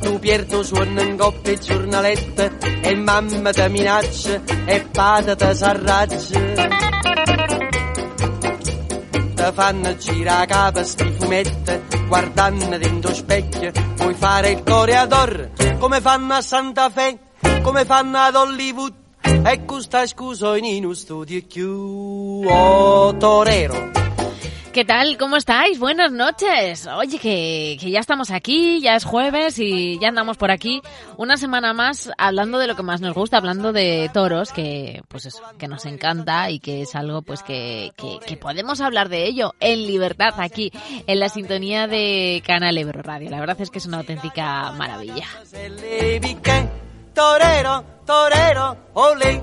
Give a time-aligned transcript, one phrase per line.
[0.00, 6.16] Tu Pierto suona in coppia giornalette e mamma ti minaccia e padre ti s'arraggia.
[9.34, 16.00] Ti fanno girare a capo sti fumetti guardando dentro specchio puoi fare il coreador come
[16.00, 17.18] fanno a Santa Fe
[17.62, 24.00] come fanno ad Hollywood e questa scusa in uno studio più oh, torero
[24.72, 25.18] ¿Qué tal?
[25.18, 25.80] ¿Cómo estáis?
[25.80, 26.86] Buenas noches.
[26.86, 30.80] Oye, que, que, ya estamos aquí, ya es jueves y ya andamos por aquí
[31.16, 35.26] una semana más hablando de lo que más nos gusta, hablando de toros, que pues
[35.26, 39.26] eso, que nos encanta y que es algo pues que, que, que podemos hablar de
[39.26, 40.70] ello en libertad aquí,
[41.08, 43.28] en la sintonía de Canal Ebro Radio.
[43.28, 45.26] La verdad es que es una auténtica maravilla.
[47.20, 49.42] Torero, torero, ole.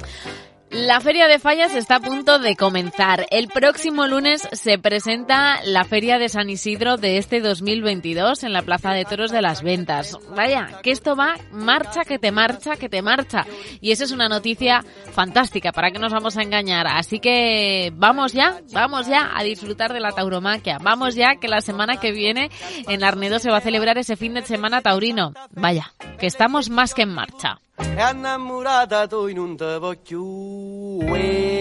[0.69, 3.25] La Feria de Fallas está a punto de comenzar.
[3.31, 8.63] El próximo lunes se presenta la Feria de San Isidro de este 2022 en la
[8.63, 10.17] Plaza de Toros de las Ventas.
[10.35, 13.45] Vaya, que esto va marcha, que te marcha, que te marcha.
[13.79, 16.85] Y esa es una noticia fantástica, para que nos vamos a engañar.
[16.87, 20.79] Así que vamos ya, vamos ya a disfrutar de la tauromaquia.
[20.81, 22.51] Vamos ya que la semana que viene
[22.89, 25.33] en Arnedo se va a celebrar ese fin de semana taurino.
[25.51, 27.59] Vaya, que estamos más que en marcha.
[27.77, 31.56] e annamorata tu in un te voglio.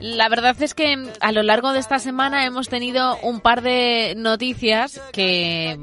[0.00, 4.14] La verdad es que a lo largo de esta semana hemos tenido un par de
[4.16, 5.78] noticias que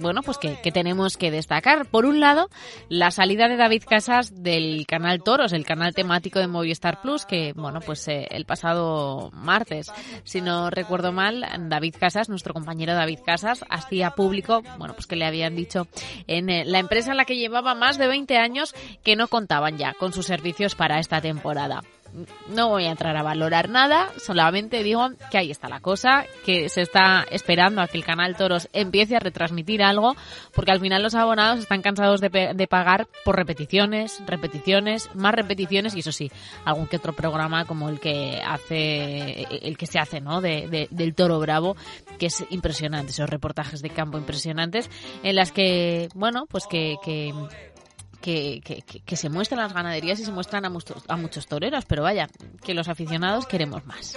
[0.00, 1.86] bueno, pues que, que, tenemos que destacar.
[1.86, 2.48] Por un lado,
[2.88, 7.52] la salida de David Casas del canal Toros, el canal temático de Movistar Plus, que,
[7.54, 9.92] bueno, pues eh, el pasado martes,
[10.24, 15.16] si no recuerdo mal, David Casas, nuestro compañero David Casas, hacía público, bueno, pues que
[15.16, 15.86] le habían dicho
[16.26, 19.76] en eh, la empresa en la que llevaba más de 20 años que no contaban
[19.76, 21.82] ya con sus servicios para esta temporada
[22.48, 26.68] no voy a entrar a valorar nada, solamente digo que ahí está la cosa, que
[26.68, 30.16] se está esperando a que el canal Toros empiece a retransmitir algo,
[30.54, 35.94] porque al final los abonados están cansados de, de, pagar por repeticiones, repeticiones, más repeticiones
[35.94, 36.30] y eso sí,
[36.64, 40.40] algún que otro programa como el que hace, el que se hace, ¿no?
[40.40, 41.76] De, de, del Toro Bravo,
[42.18, 44.90] que es impresionante, esos reportajes de campo impresionantes,
[45.22, 47.32] en las que, bueno, pues que, que
[48.20, 51.84] que, que, que, se muestran las ganaderías y se muestran a muchos, a muchos toreros,
[51.86, 52.28] pero vaya,
[52.62, 54.16] que los aficionados queremos más.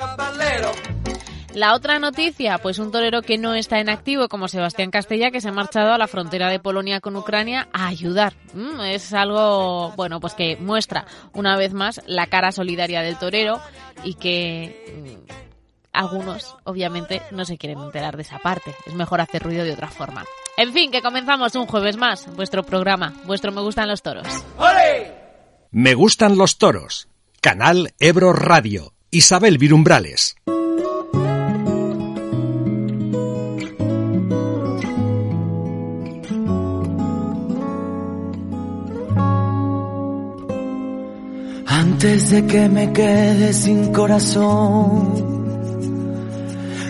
[1.54, 5.40] La otra noticia, pues un torero que no está en activo como Sebastián Castella, que
[5.40, 8.34] se ha marchado a la frontera de Polonia con Ucrania a ayudar.
[8.54, 13.62] Mm, es algo, bueno, pues que muestra una vez más la cara solidaria del torero
[14.04, 15.32] y que mm,
[15.94, 18.74] algunos, obviamente, no se quieren enterar de esa parte.
[18.88, 20.26] Es mejor hacer ruido de otra forma.
[20.56, 24.28] En fin, que comenzamos un jueves más, vuestro programa, vuestro Me Gustan los Toros.
[24.58, 25.12] ¡Ole!
[25.72, 27.08] Me Gustan los Toros,
[27.42, 30.36] Canal Ebro Radio, Isabel Virumbrales.
[41.66, 45.23] Antes de que me quede sin corazón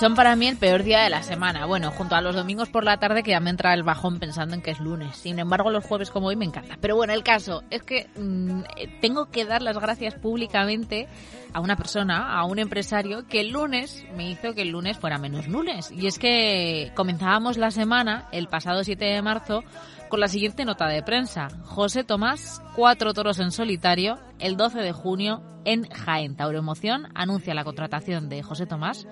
[0.00, 1.66] Son para mí el peor día de la semana.
[1.66, 4.54] Bueno, junto a los domingos por la tarde que ya me entra el bajón pensando
[4.54, 5.14] en que es lunes.
[5.14, 6.78] Sin embargo, los jueves como hoy me encanta.
[6.80, 8.62] Pero bueno, el caso es que mmm,
[9.02, 11.06] tengo que dar las gracias públicamente
[11.52, 15.18] a una persona, a un empresario, que el lunes me hizo que el lunes fuera
[15.18, 15.90] menos lunes.
[15.90, 19.64] Y es que comenzábamos la semana, el pasado 7 de marzo,
[20.08, 21.48] con la siguiente nota de prensa.
[21.64, 26.36] José Tomás, cuatro toros en solitario, el 12 de junio en Jaén.
[26.36, 29.06] Tauroemoción anuncia la contratación de José Tomás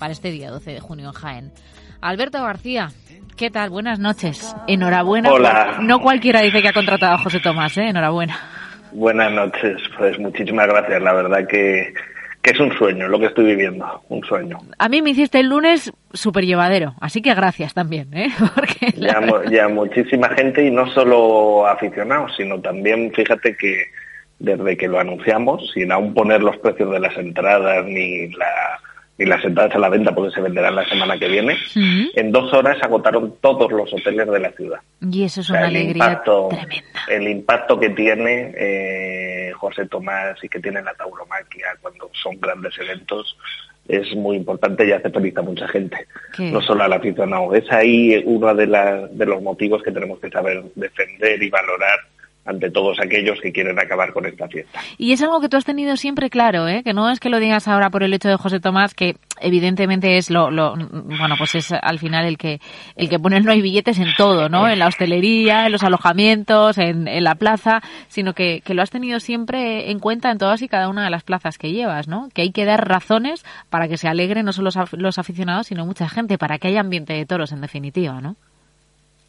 [0.00, 1.52] para este día 12 de junio en Jaén.
[2.00, 2.88] Alberto García,
[3.36, 3.68] ¿qué tal?
[3.68, 4.56] Buenas noches.
[4.66, 5.30] Enhorabuena.
[5.30, 5.76] Hola.
[5.82, 7.88] No cualquiera dice que ha contratado a José Tomás, ¿eh?
[7.88, 8.36] Enhorabuena.
[8.92, 11.02] Buenas noches, pues muchísimas gracias.
[11.02, 11.92] La verdad que,
[12.40, 14.58] que es un sueño lo que estoy viviendo, un sueño.
[14.78, 18.30] A mí me hiciste el lunes súper llevadero, así que gracias también, ¿eh?
[18.54, 19.20] Porque Ya,
[19.50, 23.84] ya muchísima gente y no solo aficionados, sino también, fíjate que
[24.38, 28.80] desde que lo anunciamos, sin aún poner los precios de las entradas ni, la,
[29.20, 31.56] ni las entradas a la venta, porque se venderán la semana que viene,
[32.16, 34.80] en dos horas agotaron todos los hoteles de la ciudad.
[35.00, 37.00] Y eso es O sea, una alegría impacto, tremenda.
[37.08, 42.76] el impacto que tiene eh, José Tomás y que tiene la tauromaquia cuando son grandes
[42.78, 43.36] eventos
[43.88, 46.06] es muy importante y hace feliz a mucha gente,
[46.36, 47.54] Qué- no solo al aficionado.
[47.54, 51.98] Es ahí uno de, la- de los motivos que tenemos que saber defender y valorar
[52.46, 54.80] ante todos aquellos que quieren acabar con esta fiesta.
[54.98, 56.82] Y es algo que tú has tenido siempre claro, ¿eh?
[56.82, 60.16] que no es que lo digas ahora por el hecho de José Tomás, que evidentemente
[60.16, 62.60] es lo, lo- bueno, pues es al final el que
[62.96, 64.68] el que pone no hay billetes en todo, ¿no?
[64.68, 68.90] En la hostelería, en los alojamientos, en, en la plaza, sino que, que lo has
[68.90, 72.28] tenido siempre en cuenta en todas y cada una de las plazas que llevas, ¿no?
[72.34, 76.08] Que hay que dar razones para que se alegren no solo los aficionados, sino mucha
[76.08, 78.36] gente, para que haya ambiente de toros, en definitiva, ¿no?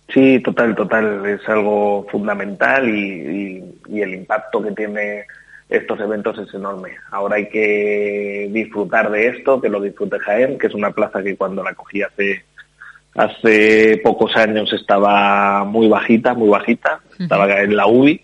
[0.10, 1.26] Sí, total, total.
[1.26, 5.26] Es algo fundamental y, y- y el impacto que tiene
[5.70, 6.90] estos eventos es enorme.
[7.12, 11.38] Ahora hay que disfrutar de esto, que lo disfrute Jaén, que es una plaza que
[11.38, 12.44] cuando la cogí hace
[13.16, 18.22] hace pocos años estaba muy bajita, muy bajita, estaba en la UBI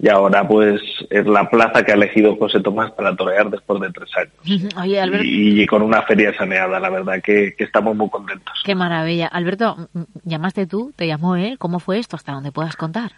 [0.00, 0.80] y ahora pues
[1.10, 4.72] es la plaza que ha elegido José Tomás para torear después de tres años.
[4.80, 5.24] Oye, Alberto.
[5.26, 8.54] Y, y con una feria saneada, la verdad que, que estamos muy contentos.
[8.64, 9.26] Qué maravilla.
[9.26, 9.88] Alberto,
[10.24, 10.92] ¿llamaste tú?
[10.94, 11.58] ¿Te llamó él?
[11.58, 12.16] ¿Cómo fue esto?
[12.16, 13.10] Hasta donde puedas contar.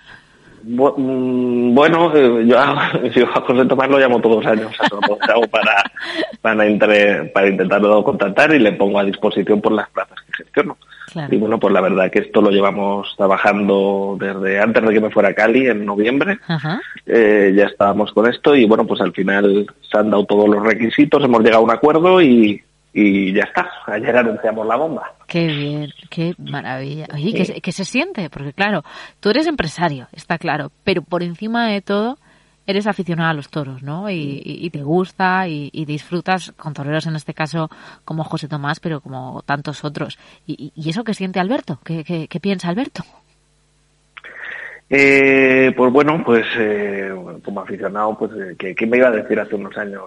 [0.62, 5.17] Mm, Bueno, eh, yo a, yo a José Tomás lo llamo todos los años, o
[5.26, 5.83] sea, lo para,
[6.43, 10.76] para, entre- para intentarlo contactar y le pongo a disposición por las plazas que gestiono.
[11.12, 11.35] Claro.
[11.35, 15.11] Y bueno, pues la verdad que esto lo llevamos trabajando desde antes de que me
[15.11, 16.39] fuera a Cali, en noviembre.
[16.47, 16.81] Ajá.
[17.07, 20.62] Eh, ya estábamos con esto y bueno, pues al final se han dado todos los
[20.62, 22.62] requisitos, hemos llegado a un acuerdo y,
[22.93, 23.71] y ya está.
[23.87, 25.12] Ayer anunciamos la bomba.
[25.27, 27.07] Qué bien, qué maravilla.
[27.15, 28.29] Oye, ¿qué, se- qué se siente?
[28.31, 28.83] Porque claro,
[29.21, 32.19] tú eres empresario, está claro, pero por encima de todo
[32.70, 34.08] eres aficionado a los toros, ¿no?
[34.11, 34.14] Y,
[34.44, 37.70] y- y te gusta y, y disfrutas con toreros en este caso
[38.05, 40.19] como José Tomás, pero como tantos otros.
[40.46, 41.78] ¿Y, eso qué siente Alberto?
[41.84, 43.02] ¿Qué, qué, qué piensa Alberto?
[44.88, 47.12] Eh, pues bueno, pues eh,
[47.44, 50.05] como aficionado, pues eh, que ¿quién me iba a decir hace unos años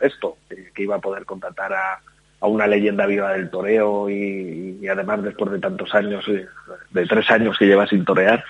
[0.00, 0.36] esto?
[0.48, 2.00] Que, iba a poder contratar a,
[2.40, 6.46] a una leyenda viva del toreo y, y además después de tantos años, eh,
[6.90, 8.42] de tres años que lleva sin torear,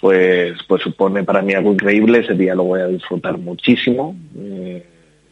[0.00, 2.20] pues pues supone para mí algo increíble.
[2.20, 4.16] Ese día lo voy a disfrutar muchísimo.
[4.38, 4.86] eh,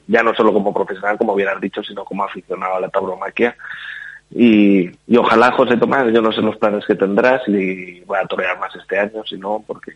[0.06, 3.55] ya no solo como profesional, como bien has dicho, sino como aficionado a la tauromaquia.
[4.35, 8.26] Y, y ojalá, José Tomás, yo no sé los planes que tendrás y va a
[8.26, 9.93] torear más este año, si no, porque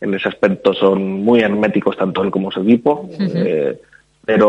[0.00, 3.08] en ese aspecto son muy herméticos tanto él como su equipo.
[3.20, 3.78] eh,
[4.24, 4.48] pero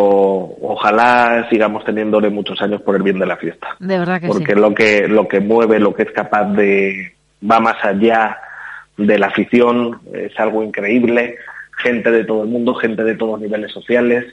[0.61, 3.75] ojalá sigamos teniéndole muchos años por el bien de la fiesta.
[3.79, 4.59] De verdad que Porque sí.
[4.59, 7.13] lo que, lo que mueve, lo que es capaz de,
[7.49, 8.37] va más allá
[8.97, 11.37] de la afición, es algo increíble.
[11.77, 14.25] Gente de todo el mundo, gente de todos los niveles sociales.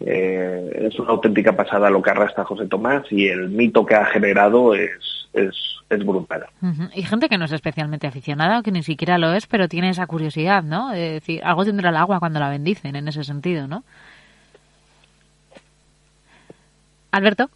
[0.00, 4.06] Eh, es una auténtica pasada lo que arrastra José Tomás y el mito que ha
[4.06, 5.54] generado es, es,
[5.90, 6.46] es brutal.
[6.94, 9.90] Y gente que no es especialmente aficionada o que ni siquiera lo es, pero tiene
[9.90, 10.90] esa curiosidad, ¿no?
[10.90, 13.84] De decir, algo tendrá el agua cuando la bendicen, en ese sentido, ¿no?
[17.12, 17.50] Alberto.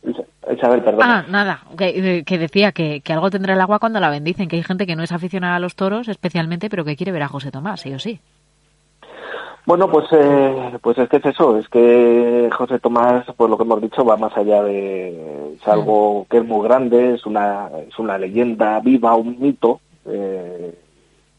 [0.52, 0.82] Isabel.
[1.00, 4.56] Ah, nada, que, que decía que, que algo tendrá el agua cuando la bendicen, que
[4.56, 7.28] hay gente que no es aficionada a los toros especialmente, pero que quiere ver a
[7.28, 8.20] José Tomás, sí o sí.
[9.66, 13.62] Bueno, pues, eh, pues es que es eso, es que José Tomás, pues lo que
[13.62, 17.98] hemos dicho, va más allá de, es algo que es muy grande, es una, es
[17.98, 20.78] una leyenda viva, un mito, eh,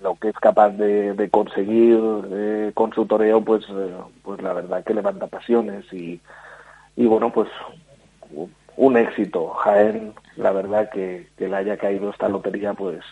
[0.01, 1.99] lo que es capaz de, de conseguir
[2.31, 3.93] eh, con su toreo, pues, eh,
[4.23, 6.19] pues la verdad que levanta pasiones y,
[6.95, 7.49] y bueno, pues
[8.77, 9.49] un éxito.
[9.49, 13.03] Jaén, la verdad que, que le haya caído esta lotería, pues,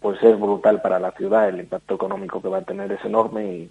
[0.00, 3.44] pues es brutal para la ciudad, el impacto económico que va a tener es enorme
[3.44, 3.70] y,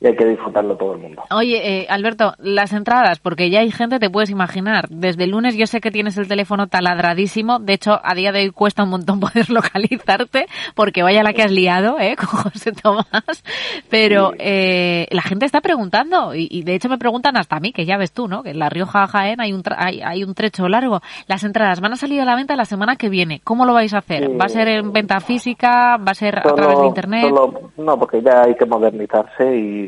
[0.00, 1.22] y hay que disfrutarlo todo el mundo.
[1.30, 4.88] Oye, eh, Alberto, las entradas, porque ya hay gente, te puedes imaginar.
[4.88, 7.58] Desde el lunes yo sé que tienes el teléfono taladradísimo.
[7.58, 11.42] De hecho, a día de hoy cuesta un montón poder localizarte, porque vaya la que
[11.42, 12.16] has liado, ¿eh?
[12.16, 13.42] Con José Tomás.
[13.90, 17.72] Pero eh, la gente está preguntando, y, y de hecho me preguntan hasta a mí,
[17.72, 18.42] que ya ves tú, ¿no?
[18.42, 21.00] Que en La Rioja Jaén hay un, tra- hay, hay un trecho largo.
[21.26, 23.40] Las entradas van a salir a la venta la semana que viene.
[23.44, 24.30] ¿Cómo lo vais a hacer?
[24.40, 25.96] ¿Va a ser en venta física?
[25.96, 27.22] ¿Va a ser a través de internet?
[27.28, 29.87] solo- no, porque ya hay que modernizarse y,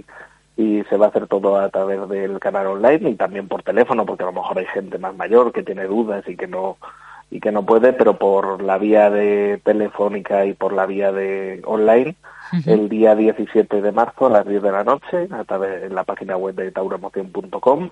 [0.60, 4.04] y se va a hacer todo a través del canal online y también por teléfono,
[4.04, 6.76] porque a lo mejor hay gente más mayor que tiene dudas y que no
[7.30, 11.62] y que no puede, pero por la vía de telefónica y por la vía de
[11.64, 12.14] online
[12.66, 16.04] el día 17 de marzo a las 10 de la noche a través en la
[16.04, 17.90] página web de tauroemoción.com.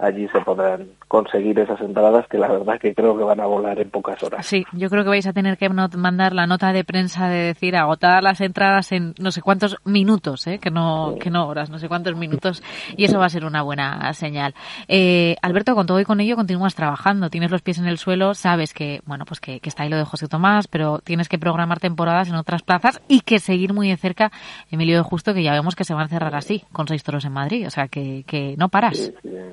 [0.00, 3.78] Allí se podrán conseguir esas entradas que la verdad que creo que van a volar
[3.78, 4.46] en pocas horas.
[4.46, 7.76] Sí, yo creo que vais a tener que mandar la nota de prensa de decir
[7.76, 10.58] agotar las entradas en no sé cuántos minutos, ¿eh?
[10.58, 12.62] que no que no horas, no sé cuántos minutos
[12.96, 14.54] y eso va a ser una buena señal.
[14.88, 18.34] Eh, Alberto, con todo y con ello continúas trabajando, tienes los pies en el suelo,
[18.34, 21.38] sabes que bueno pues que, que está ahí lo de José Tomás, pero tienes que
[21.38, 24.32] programar temporadas en otras plazas y que seguir muy cerca
[24.70, 27.32] Emilio Justo, que ya vemos que se van a cerrar así, con seis toros en
[27.32, 27.66] Madrid.
[27.66, 29.12] O sea, que, que no paras.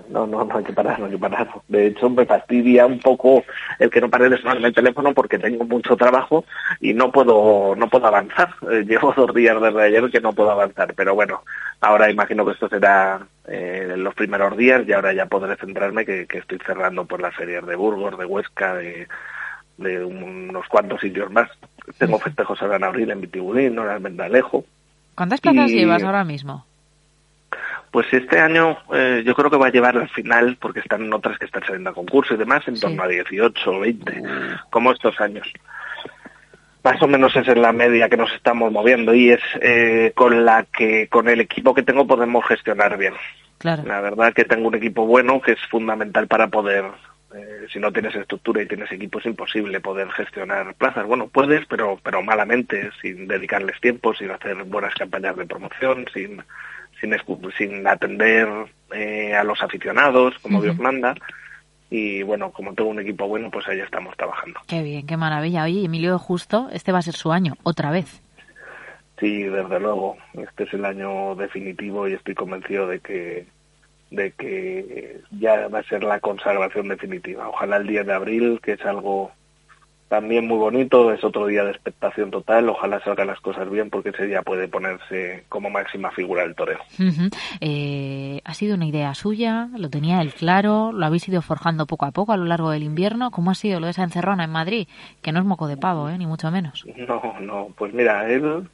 [0.10, 1.50] No, no, no hay que parar, no hay que parar.
[1.68, 3.44] De hecho, me fastidia un poco
[3.80, 6.46] el que no pare de sonar el teléfono porque tengo mucho trabajo
[6.80, 8.54] y no puedo, no puedo avanzar.
[8.70, 11.44] Eh, llevo dos días desde ayer que no puedo avanzar, pero bueno,
[11.80, 16.28] ahora imagino que esto será eh, los primeros días y ahora ya podré centrarme que,
[16.30, 21.50] estoy cerrando por las ferias de Burgos, de Huesca, de unos cuantos sitios más.
[21.98, 24.66] Tengo festejos ahora en abril en Vitibudín, ahora en Mendalejo.
[25.16, 26.66] ¿Cuántas plazas llevas ahora mismo?
[27.92, 31.38] Pues este año eh, yo creo que va a llevar al final, porque están otras
[31.38, 34.24] que están saliendo a concurso y demás, en torno a 18 o 20,
[34.70, 35.52] como estos años.
[36.84, 40.46] Más o menos esa es la media que nos estamos moviendo y es eh, con
[40.46, 43.14] la que, con el equipo que tengo podemos gestionar bien.
[43.58, 43.84] Claro.
[43.86, 46.86] La verdad que tengo un equipo bueno que es fundamental para poder
[47.34, 51.06] eh, si no tienes estructura y tienes equipo es imposible poder gestionar plazas.
[51.06, 56.42] Bueno, puedes, pero, pero malamente, sin dedicarles tiempo, sin hacer buenas campañas de promoción, sin,
[57.00, 57.16] sin,
[57.58, 58.48] sin atender
[58.94, 61.16] eh, a los aficionados, como Dios manda.
[61.90, 64.60] Y bueno, como tengo un equipo bueno, pues ahí estamos trabajando.
[64.68, 65.64] Qué bien, qué maravilla.
[65.64, 68.22] Oye, Emilio Justo, este va a ser su año, otra vez.
[69.20, 70.18] Sí, desde luego.
[70.34, 73.46] Este es el año definitivo y estoy convencido de que
[74.12, 77.50] de que ya va a ser la consagración definitiva.
[77.50, 79.32] Ojalá el día de abril, que es algo
[80.12, 84.10] también muy bonito, es otro día de expectación total, ojalá salgan las cosas bien porque
[84.10, 86.80] ese día puede ponerse como máxima figura del toreo.
[87.62, 89.70] Eh, ¿Ha sido una idea suya?
[89.78, 90.92] ¿Lo tenía él claro?
[90.92, 93.32] ¿Lo habéis ido forjando poco a poco a lo largo del invierno?
[93.32, 94.90] ¿Cómo ha sido lo de esa encerrona en Madrid?
[95.22, 96.18] Que no es moco de pavo, ¿eh?
[96.18, 96.86] ni mucho menos.
[97.08, 98.68] No, no, pues mira, él,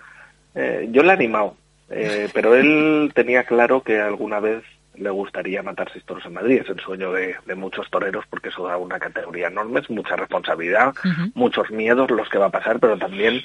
[0.55, 1.55] eh, yo le he animado,
[1.91, 4.63] eh, pero él tenía claro que alguna vez
[4.97, 6.61] le gustaría matar seis toros en Madrid.
[6.61, 10.93] Es el sueño de, muchos toreros porque eso da una categoría enorme, es mucha responsabilidad,
[11.33, 13.41] muchos miedos los que va a pasar, pero también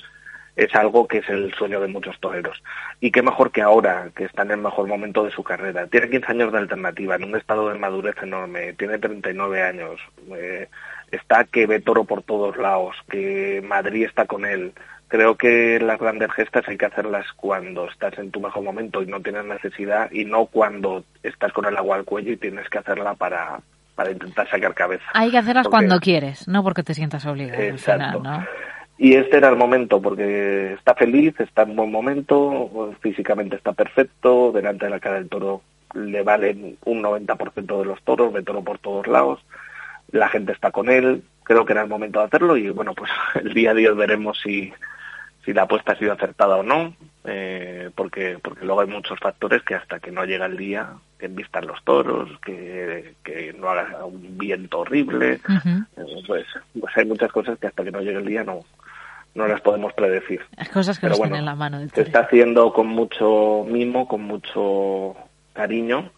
[0.56, 2.62] es algo que es el sueño de muchos toreros.
[3.00, 5.86] Y qué mejor que ahora, que está en el mejor momento de su carrera.
[5.86, 10.00] Tiene 15 años de alternativa, en un estado de madurez enorme, tiene 39 años,
[10.36, 10.68] eh,
[11.10, 14.72] está que ve toro por todos lados, que Madrid está con él,
[15.12, 19.06] creo que las grandes gestas hay que hacerlas cuando estás en tu mejor momento y
[19.06, 22.78] no tienes necesidad y no cuando estás con el agua al cuello y tienes que
[22.78, 23.60] hacerla para,
[23.94, 25.04] para intentar sacar cabeza.
[25.12, 27.60] Hay que hacerlas cuando quieres, no porque te sientas obligado.
[27.60, 28.22] Exacto.
[28.96, 34.50] Y este era el momento, porque está feliz, está en buen momento, físicamente está perfecto,
[34.50, 35.60] delante de la cara del toro
[35.92, 39.44] le valen un 90% de los toros, ve toro por todos lados,
[40.10, 43.10] la gente está con él, creo que era el momento de hacerlo y bueno, pues
[43.44, 44.72] el día a día veremos si,
[45.44, 46.94] si la apuesta ha sido acertada o no,
[47.24, 51.26] eh, porque, porque luego hay muchos factores que hasta que no llega el día, que
[51.26, 55.40] envistan los toros, que, que no haga un viento horrible, eh,
[56.26, 56.46] pues,
[56.78, 58.60] pues hay muchas cosas que hasta que no llegue el día no,
[59.34, 60.40] no las podemos predecir.
[60.56, 61.80] Las cosas que Pero en la mano.
[61.88, 65.16] se está haciendo con mucho mimo, con mucho
[65.52, 66.10] cariño,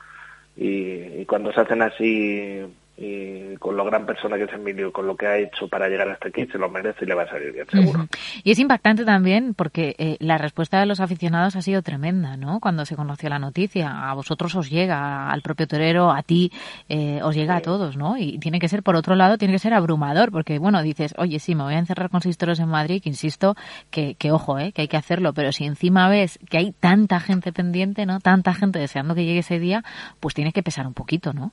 [0.56, 2.62] y, y cuando se hacen así
[2.96, 6.08] y con lo gran persona que es Emilio, con lo que ha hecho para llegar
[6.08, 8.06] hasta aquí, se lo merece y le va a salir bien, seguro.
[8.44, 12.60] Y es impactante también porque eh, la respuesta de los aficionados ha sido tremenda, ¿no?
[12.60, 16.52] Cuando se conoció la noticia, a vosotros os llega, al propio torero, a ti,
[16.88, 18.16] eh, os llega a todos, ¿no?
[18.16, 21.40] Y tiene que ser, por otro lado, tiene que ser abrumador, porque, bueno, dices, oye,
[21.40, 23.56] sí, me voy a encerrar con seis toros en Madrid, que insisto,
[23.90, 24.70] que, que ojo, ¿eh?
[24.72, 28.20] Que hay que hacerlo, pero si encima ves que hay tanta gente pendiente, ¿no?
[28.20, 29.82] Tanta gente deseando que llegue ese día,
[30.20, 31.52] pues tiene que pesar un poquito, ¿no?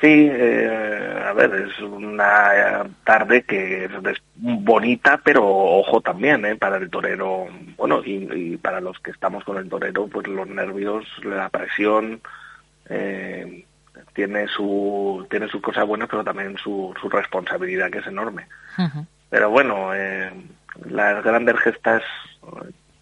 [0.00, 3.90] Sí, eh, a ver, es una tarde que es
[4.36, 6.54] bonita, pero ojo también, ¿eh?
[6.54, 11.04] Para el torero, bueno, y, para los que estamos con el torero, pues los nervios,
[11.24, 12.20] la presión,
[12.88, 13.64] eh,
[14.14, 18.46] tiene su tiene sus cosas buenas, pero también su, su responsabilidad que es enorme.
[19.30, 20.30] Pero bueno, eh,
[20.88, 22.04] las grandes gestas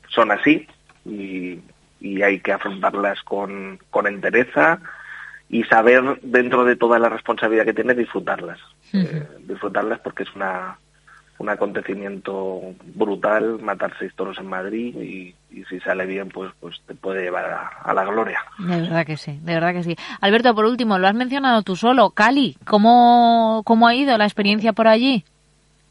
[0.09, 0.67] son así
[1.05, 1.61] y,
[2.01, 4.81] y hay que afrontarlas con, con entereza
[5.49, 8.59] y saber dentro de toda la responsabilidad que tiene disfrutarlas.
[8.93, 10.79] Eh, disfrutarlas porque es una
[11.39, 12.63] un acontecimiento
[12.95, 15.35] brutal matar seis toros en Madrid y,
[15.69, 18.41] si sale bien pues pues te puede llevar a, la gloria.
[18.59, 19.97] De verdad que sí, de verdad que sí.
[20.21, 24.75] Alberto, por último, lo has mencionado tú solo, Cali, ¿cómo, cómo ha ido la experiencia
[24.75, 25.25] por allí?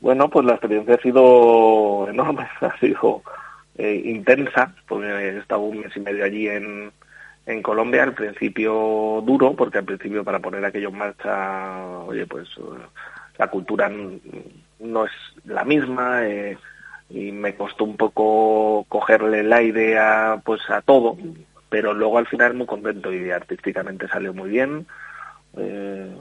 [0.02, 3.24] Bueno, pues la experiencia ha sido enorme, ha sido
[3.78, 6.92] eh, intensa, porque he estado un mes y medio allí en,
[7.46, 12.48] en Colombia, al principio duro, porque al principio para poner aquello en marcha, oye, pues
[12.58, 12.62] eh,
[13.38, 13.92] la cultura
[14.80, 15.12] no es
[15.46, 16.58] la misma eh,
[17.10, 21.18] y me costó un poco cogerle la idea pues a todo,
[21.70, 24.88] pero luego al final muy contento y artísticamente salió muy bien.
[25.58, 26.16] Eh,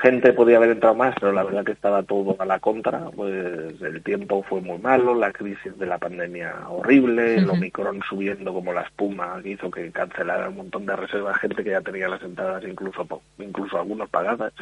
[0.00, 3.10] gente podía haber entrado más, pero la verdad que estaba todo a la contra.
[3.14, 7.50] Pues el tiempo fue muy malo, la crisis de la pandemia horrible, el.
[7.50, 11.70] Omicron subiendo como la espuma, que hizo que cancelara un montón de reservas, gente que
[11.70, 13.06] ya tenía las entradas incluso
[13.38, 14.52] incluso algunos pagadas.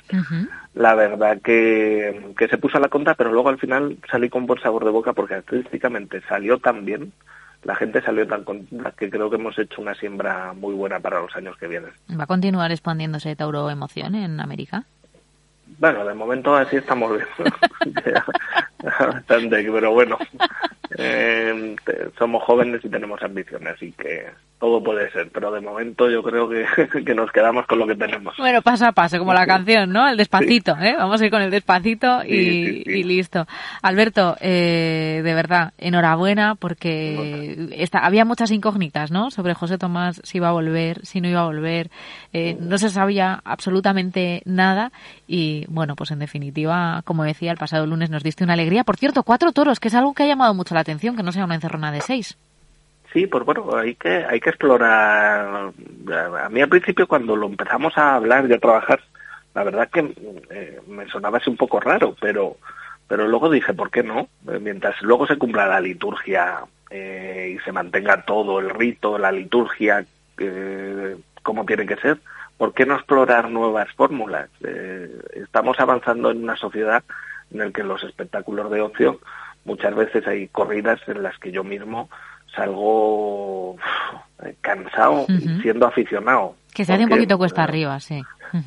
[0.75, 4.47] La verdad que, que se puso a la contra, pero luego al final salí con
[4.47, 7.13] buen sabor de boca porque artísticamente salió tan bien,
[7.67, 11.21] la gente salió tan contenta que creo que hemos hecho una siembra muy buena para
[11.21, 11.91] los años que vienen.
[12.19, 14.85] ¿Va a continuar expandiéndose Tauro Emoción en América?
[15.79, 17.27] Bueno, de momento así estamos bien.
[18.83, 20.19] Bastante, pero bueno,
[20.99, 21.77] eh,
[22.19, 24.27] somos jóvenes y tenemos ambiciones, así que
[24.59, 26.65] todo puede ser, pero de momento yo creo que,
[27.05, 28.35] que nos quedamos con lo que tenemos.
[28.39, 29.49] Bueno, paso a paso, como la Sí.
[29.49, 30.09] canción, ¿no?
[30.09, 30.95] El despacito, ¿eh?
[30.97, 32.91] Vamos a ir con el despacito y, Sí, sí, sí.
[33.01, 33.47] y listo.
[33.83, 39.31] Alberto, eh, de verdad, enhorabuena porque esta, había muchas incógnitas, ¿no?
[39.31, 41.91] Sobre José Tomás, si iba a volver, si no iba a volver.
[42.33, 44.91] Eh, no se sabía absolutamente nada
[45.27, 48.66] y, bueno, pues en definitiva, como decía, el pasado lunes nos diste una alegría.
[48.85, 51.33] Por cierto, cuatro toros, que es algo que ha llamado mucho la atención, que no
[51.33, 52.37] sea una encerrona de seis.
[53.13, 55.73] Sí, pues bueno, hay que hay que explorar.
[56.43, 59.01] A mí al principio cuando lo empezamos a hablar y a trabajar,
[59.55, 60.13] la verdad que
[60.51, 62.57] eh, me sonaba así un poco raro, pero
[63.09, 64.29] pero luego dije, ¿por qué no?
[64.61, 70.05] Mientras luego se cumpla la liturgia eh, y se mantenga todo el rito, la liturgia
[70.39, 72.19] eh, como tiene que ser,
[72.57, 74.51] ¿por qué no explorar nuevas fórmulas?
[74.65, 77.05] Eh, estamos avanzando en una sociedad
[77.53, 79.21] en la que los espectáculos de ocio
[79.65, 82.09] muchas veces hay corridas en las que yo mismo
[82.55, 83.77] salgo
[84.45, 85.27] eh, cansado
[85.63, 86.57] siendo aficionado.
[86.73, 88.23] Que se hace un poquito cuesta eh, arriba, sí.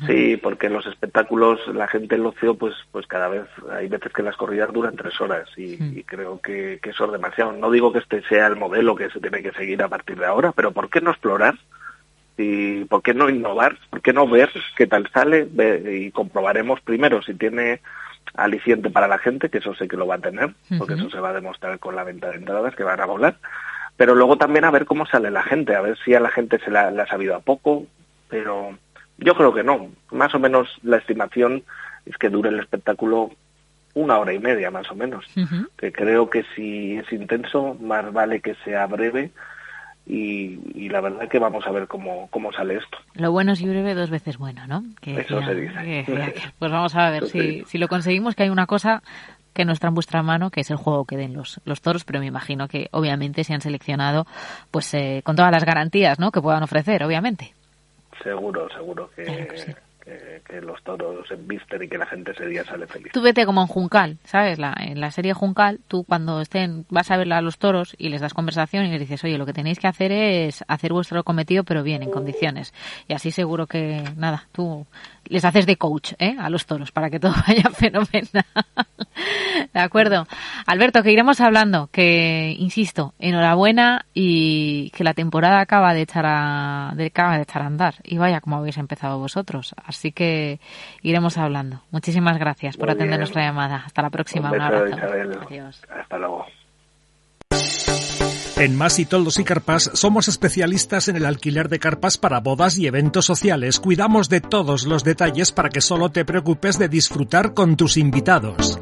[0.06, 4.22] Sí, porque los espectáculos, la gente el ocio, pues, pues cada vez hay veces que
[4.22, 7.52] las corridas duran tres horas y, y creo que, que eso es demasiado.
[7.52, 10.26] No digo que este sea el modelo que se tiene que seguir a partir de
[10.26, 11.54] ahora, pero ¿por qué no explorar?
[12.36, 13.76] ¿Y por qué no innovar?
[13.90, 15.46] ¿Por qué no ver qué tal sale?
[15.50, 17.80] Ve- y comprobaremos primero si tiene
[18.34, 21.20] aliciente para la gente, que eso sé que lo va a tener, porque eso se
[21.20, 23.36] va a demostrar con la venta de entradas que van a volar.
[23.96, 26.58] Pero luego también a ver cómo sale la gente, a ver si a la gente
[26.58, 27.86] se la, ha sabido a poco,
[28.28, 28.78] pero
[29.18, 29.90] yo creo que no.
[30.10, 31.64] Más o menos la estimación
[32.06, 33.30] es que dure el espectáculo
[33.92, 35.26] una hora y media, más o menos.
[35.76, 39.32] Que creo que si es intenso, más vale que sea breve
[40.10, 42.98] y, y la verdad que vamos a ver cómo, cómo sale esto.
[43.14, 44.82] Lo bueno es y breve dos veces bueno, ¿no?
[45.00, 46.04] Que Eso se dice.
[46.04, 49.04] que pues vamos a ver Eso si, si lo conseguimos, que hay una cosa
[49.52, 52.04] que no está en vuestra mano, que es el juego que den los, los toros,
[52.04, 54.26] pero me imagino que obviamente se han seleccionado
[54.72, 56.32] pues eh, con todas las garantías ¿no?
[56.32, 57.54] que puedan ofrecer, obviamente.
[58.22, 59.72] Seguro, seguro que, Claro que sí.
[60.46, 63.12] Que, los toros se embisten y que la gente ese día sale feliz.
[63.12, 64.58] Tú vete como en Juncal, ¿sabes?
[64.58, 68.08] La, en la serie Juncal, tú cuando estén, vas a ver a los toros y
[68.08, 71.22] les das conversación y les dices, oye, lo que tenéis que hacer es hacer vuestro
[71.24, 72.74] cometido, pero bien, en condiciones.
[73.08, 74.86] Y así seguro que, nada, tú
[75.24, 76.36] les haces de coach, ¿eh?
[76.38, 78.44] A los toros para que todo vaya fenomenal.
[79.72, 80.26] De acuerdo.
[80.66, 86.92] Alberto, que iremos hablando, que, insisto, enhorabuena y que la temporada acaba de echar a,
[86.96, 87.94] de, acaba de echar a andar.
[88.02, 89.74] Y vaya como habéis empezado vosotros.
[89.84, 90.60] Así que
[91.02, 91.82] iremos hablando.
[91.90, 93.20] Muchísimas gracias por Muy atender bien.
[93.20, 93.82] nuestra llamada.
[93.86, 94.50] Hasta la próxima.
[94.50, 94.88] Un abrazo.
[94.88, 95.38] Isabel.
[95.46, 95.82] Adiós.
[95.88, 96.46] Hasta luego.
[98.56, 102.76] En Más y Toldos y Carpas somos especialistas en el alquiler de carpas para bodas
[102.76, 103.80] y eventos sociales.
[103.80, 108.78] Cuidamos de todos los detalles para que solo te preocupes de disfrutar con tus invitados.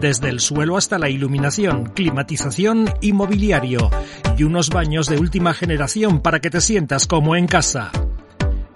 [0.00, 3.90] Desde el suelo hasta la iluminación, climatización y mobiliario.
[4.36, 7.90] Y unos baños de última generación para que te sientas como en casa.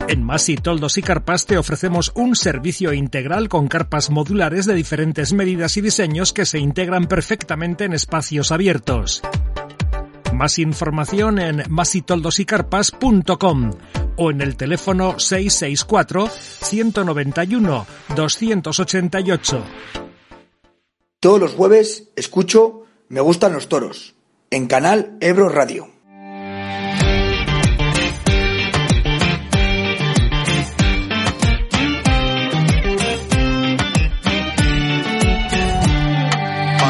[0.08, 5.32] En Masi Toldos y Carpas te ofrecemos un servicio integral con carpas modulares de diferentes
[5.32, 9.22] medidas y diseños que se integran perfectamente en espacios abiertos.
[10.34, 13.70] Más información en masitoldosycarpas.com
[14.16, 17.86] o en el teléfono 664 191
[18.16, 19.64] 288.
[21.20, 24.14] Todos los jueves escucho Me gustan los toros
[24.50, 26.01] en Canal Ebro Radio.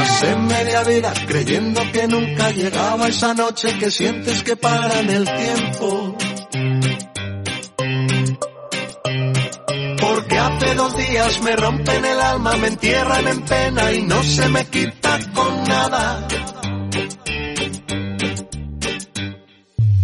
[0.02, 5.24] Pasé media vida creyendo que nunca llegaba esa noche que sientes que para en el
[5.24, 6.16] tiempo.
[10.00, 14.48] Porque hace dos días me rompen el alma, me entierran en pena y no se
[14.48, 16.26] me quita con nada.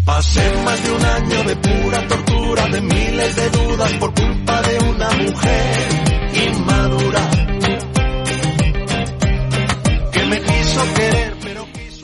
[0.05, 4.79] Pasé más de un año de pura tortura, de miles de dudas por culpa de
[4.79, 5.99] una mujer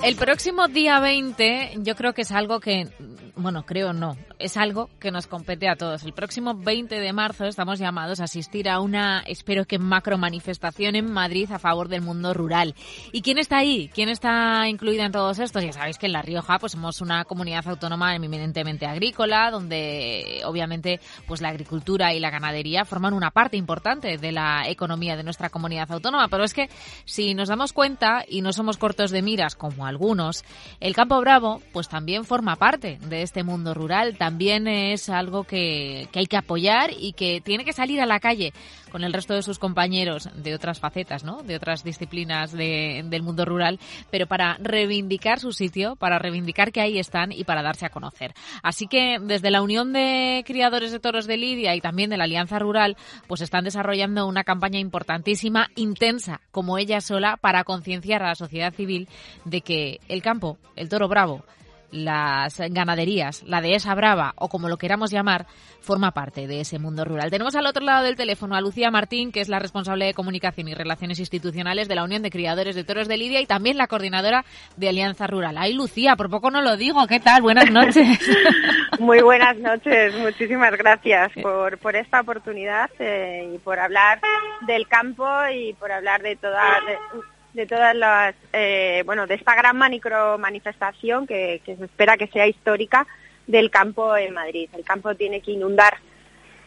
[0.04, 2.88] El próximo día 20 yo creo que es algo que,
[3.36, 6.04] bueno, creo no, es algo que nos compete a todos.
[6.04, 10.96] El próximo 20 de marzo estamos llamados a asistir a una, espero que macro manifestación
[10.96, 12.74] en Madrid a favor del mundo rural.
[13.12, 13.90] ¿Y quién está ahí?
[13.94, 15.62] ¿Quién está incluida en todos estos?
[15.62, 21.00] Ya sabéis que en La Rioja pues somos una comunidad autónoma eminentemente agrícola, donde obviamente
[21.26, 25.50] pues la agricultura y la ganadería forman una parte importante de la economía de nuestra
[25.50, 26.28] comunidad autónoma.
[26.28, 26.68] Pero es que
[27.04, 30.44] si nos damos cuenta y no somos cortos de miras como algunos,
[30.80, 36.08] el Campo Bravo pues también forma parte de este mundo rural también es algo que,
[36.14, 38.54] hay que apoyar y que tiene que salir a la calle
[38.90, 41.42] con el resto de sus compañeros de otras facetas, ¿no?
[41.42, 43.78] De otras disciplinas de, del mundo rural,
[44.10, 48.32] pero para reivindicar su sitio, para reivindicar que ahí están y para darse a conocer.
[48.62, 52.24] Así que desde la Unión de Criadores de Toros de Lidia y también de la
[52.24, 58.28] Alianza Rural, pues están desarrollando una campaña importantísima, intensa, como ella sola, para concienciar a
[58.28, 59.06] la sociedad civil
[59.44, 61.44] de que el campo, el toro bravo,
[61.90, 65.46] las ganaderías, la dehesa brava o como lo queramos llamar,
[65.80, 67.30] forma parte de ese mundo rural.
[67.30, 70.68] Tenemos al otro lado del teléfono a Lucía Martín, que es la responsable de comunicación
[70.68, 73.86] y relaciones institucionales de la Unión de Criadores de Toros de Lidia y también la
[73.86, 74.44] coordinadora
[74.76, 75.56] de Alianza Rural.
[75.58, 77.06] Ay, Lucía, por poco no lo digo.
[77.06, 77.42] ¿Qué tal?
[77.42, 78.18] Buenas noches.
[78.98, 80.14] Muy buenas noches.
[80.18, 84.20] Muchísimas gracias por, por esta oportunidad eh, y por hablar
[84.66, 86.80] del campo y por hablar de toda...
[86.86, 92.16] De, de todas las, eh, bueno, de esta gran micro manifestación que, que, se espera
[92.16, 93.06] que sea histórica
[93.46, 94.68] del campo en Madrid.
[94.76, 95.98] El campo tiene que inundar,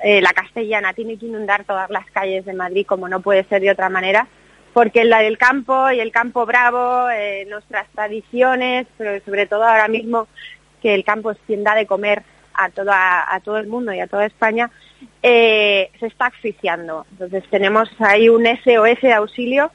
[0.01, 3.61] eh, la castellana tiene que inundar todas las calles de Madrid como no puede ser
[3.61, 4.27] de otra manera,
[4.73, 9.89] porque la del campo y el campo bravo, eh, nuestras tradiciones, pero sobre todo ahora
[9.89, 10.29] mismo
[10.81, 12.23] que el campo es quien da de comer
[12.53, 14.71] a, toda, a todo el mundo y a toda España,
[15.21, 17.05] se está asfixiando.
[17.11, 19.71] Entonces tenemos ahí un SOS de auxilio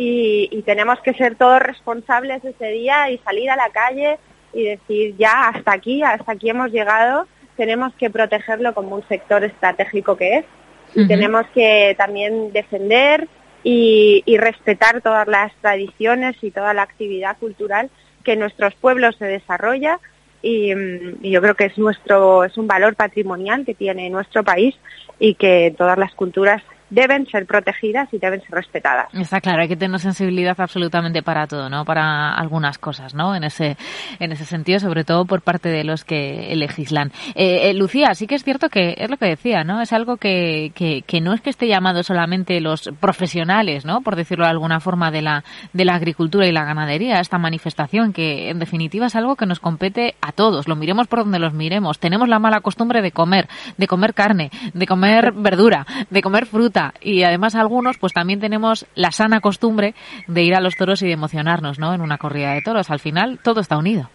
[0.00, 4.18] y, y, tenemos que ser todos responsables ese día y salir a la calle
[4.54, 7.26] y decir ya hasta aquí, hasta aquí hemos llegado,
[7.58, 10.44] tenemos que protegerlo como un sector estratégico que es
[10.94, 11.08] y uh -huh.
[11.08, 13.28] tenemos que también defender
[13.62, 17.90] y, y, respetar todas las tradiciones y toda la actividad cultural
[18.24, 20.00] que en nuestros pueblos se desarrolla
[20.40, 20.72] y,
[21.20, 24.74] y yo creo que es nuestro es un valor patrimonial que tiene nuestro país
[25.18, 29.06] y que todas las culturas deben ser protegidas y deben ser respetadas.
[29.14, 31.84] Está claro, hay que tener sensibilidad absolutamente para todo, ¿no?
[31.84, 33.34] Para algunas cosas, ¿no?
[33.34, 33.76] En ese,
[34.18, 37.12] en ese sentido, sobre todo por parte de los que legislan.
[37.34, 39.80] Eh, eh, Lucía, sí que es cierto que es lo que decía, ¿no?
[39.80, 44.00] Es algo que, que, que, no es que esté llamado solamente los profesionales, ¿no?
[44.00, 48.12] Por decirlo de alguna forma, de la, de la agricultura y la ganadería, esta manifestación,
[48.12, 51.54] que en definitiva es algo que nos compete a todos, lo miremos por donde los
[51.54, 51.98] miremos.
[51.98, 56.79] Tenemos la mala costumbre de comer, de comer carne, de comer verdura, de comer fruta,
[57.00, 59.94] y además algunos pues también tenemos la sana costumbre
[60.26, 61.94] de ir a los toros y de emocionarnos, ¿no?
[61.94, 62.90] En una corrida de toros.
[62.90, 64.10] Al final todo está unido.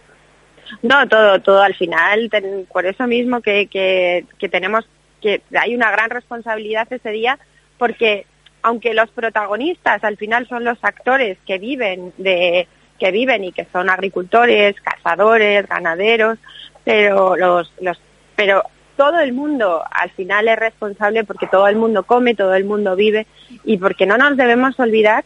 [0.82, 2.28] No, todo, todo al final,
[2.72, 4.84] por eso mismo que, que, que tenemos,
[5.20, 7.38] que hay una gran responsabilidad ese día,
[7.78, 8.26] porque
[8.62, 12.66] aunque los protagonistas al final son los actores que viven de,
[12.98, 16.38] que viven y que son agricultores, cazadores, ganaderos,
[16.84, 18.00] pero los, los,
[18.34, 18.64] pero
[18.96, 22.96] todo el mundo al final es responsable porque todo el mundo come, todo el mundo
[22.96, 23.26] vive
[23.64, 25.24] y porque no nos debemos olvidar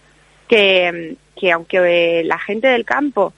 [0.48, 3.32] que, que aunque la gente del campo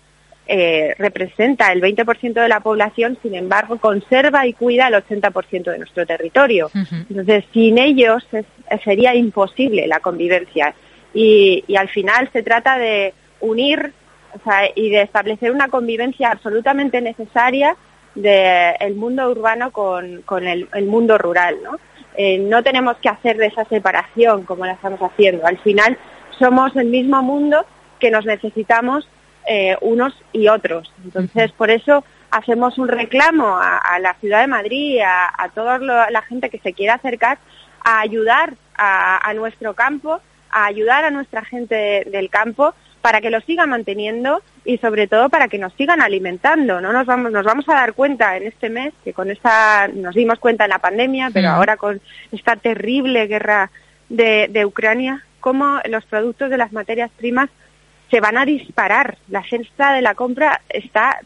[0.47, 5.79] eh, representa el 20% de la población, sin embargo, conserva y cuida el 80% de
[5.79, 6.67] nuestro territorio.
[6.75, 7.07] Uh -huh.
[7.11, 8.45] Entonces, sin ellos es,
[8.83, 10.75] sería imposible la convivencia.
[11.15, 13.93] Y, y al final se trata de unir
[14.35, 17.77] o sea, y de establecer una convivencia absolutamente necesaria
[18.15, 21.57] del de mundo urbano con, con el, el, mundo rural.
[21.63, 21.79] ¿no?
[22.17, 25.47] Eh, no tenemos que hacer de esa separación como la estamos haciendo.
[25.47, 25.99] Al final
[26.39, 27.65] somos el mismo mundo
[27.99, 29.09] que nos necesitamos
[29.47, 30.93] eh, unos y otros.
[31.05, 35.79] Entonces, por eso hacemos un reclamo a, a la ciudad de Madrid, a, a toda
[35.79, 37.39] la gente que se quiera acercar
[37.85, 40.21] a ayudar a, a, nuestro campo,
[40.51, 45.09] a ayudar a nuestra gente de, del campo para que lo sigan manteniendo y sobre
[45.09, 46.81] todo para que nos sigan alimentando.
[46.81, 50.15] No nos vamos, nos vamos a dar cuenta en este mes que con esta nos
[50.15, 53.71] dimos cuenta en la pandemia, pero ahora con esta terrible guerra
[54.09, 57.51] de, de Ucrania, cómo los productos de las materias primas
[58.11, 59.19] se van a disparar.
[59.29, 61.19] La cesta de la compra está,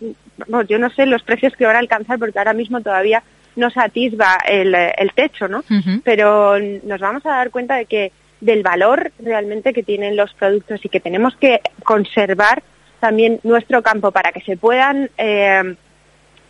[0.49, 3.23] bueno, yo no sé los precios que van a alcanzar porque ahora mismo todavía
[3.55, 5.63] nos atisba el, el techo, ¿no?
[6.05, 8.13] Pero nos vamos a dar cuenta de que
[8.47, 12.63] del valor realmente que tienen los productos y que tenemos que conservar
[13.01, 15.75] también nuestro campo para que se puedan eh,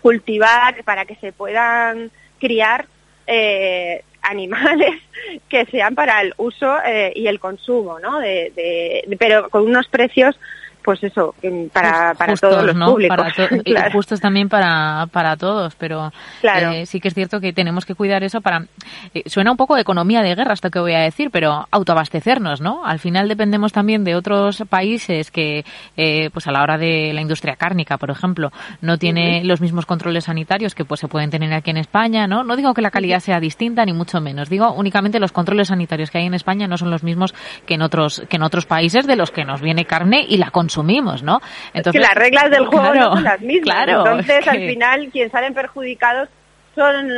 [0.03, 2.87] cultivar, para que se puedan criar
[3.27, 4.93] eh, animales
[5.49, 8.21] que sean para el uso eh, y el consumo, ¿no?
[8.21, 10.39] De, pero con unos precios
[10.87, 11.35] pues eso,
[11.73, 13.17] para, para todos los públicos.
[13.17, 16.13] Para Justos también para, para todos, pero
[16.45, 18.67] eh, sí que es cierto que tenemos que cuidar eso para...
[19.13, 22.61] Eh, suena un poco de economía de guerra esto que voy a decir, pero autoabastecernos,
[22.61, 22.87] ¿no?
[22.87, 25.65] Al final dependemos también de otros países que,
[25.97, 29.87] eh, pues a la hora de la industria cárnica, por ejemplo, no tiene los mismos
[29.87, 32.45] controles sanitarios que pues se pueden tener aquí en España, ¿no?
[32.45, 34.49] No digo que la calidad sea distinta, ni mucho menos.
[34.49, 37.35] Digo únicamente los controles sanitarios que hay en España no son los mismos
[37.67, 40.53] que en otros, que en otros países de los que nos viene carne y la
[40.53, 41.41] consumimos consumimos, ¿no?
[41.73, 43.89] Entonces, que las reglas del juego no son las mismas.
[43.89, 46.29] Entonces, al final, quien salen perjudicados
[46.75, 47.09] son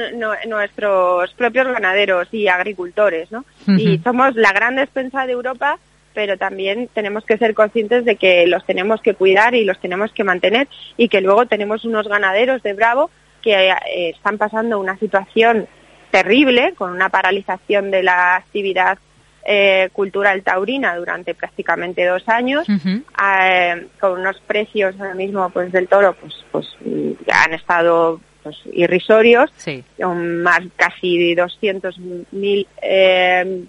[0.47, 3.45] nuestros propios ganaderos y agricultores, ¿no?
[3.67, 5.79] Y somos la gran despensa de Europa,
[6.15, 10.13] pero también tenemos que ser conscientes de que los tenemos que cuidar y los tenemos
[10.13, 13.11] que mantener y que luego tenemos unos ganaderos de Bravo
[13.43, 15.67] que eh, están pasando una situación
[16.11, 18.99] terrible con una paralización de la actividad
[19.45, 25.89] eh, cultural taurina durante prácticamente dos años, eh, con unos precios ahora mismo pues del
[25.89, 26.67] toro pues pues
[27.33, 29.51] han estado pues, irrisorios,
[29.99, 31.99] más casi 200
[32.33, 33.65] mil, eh,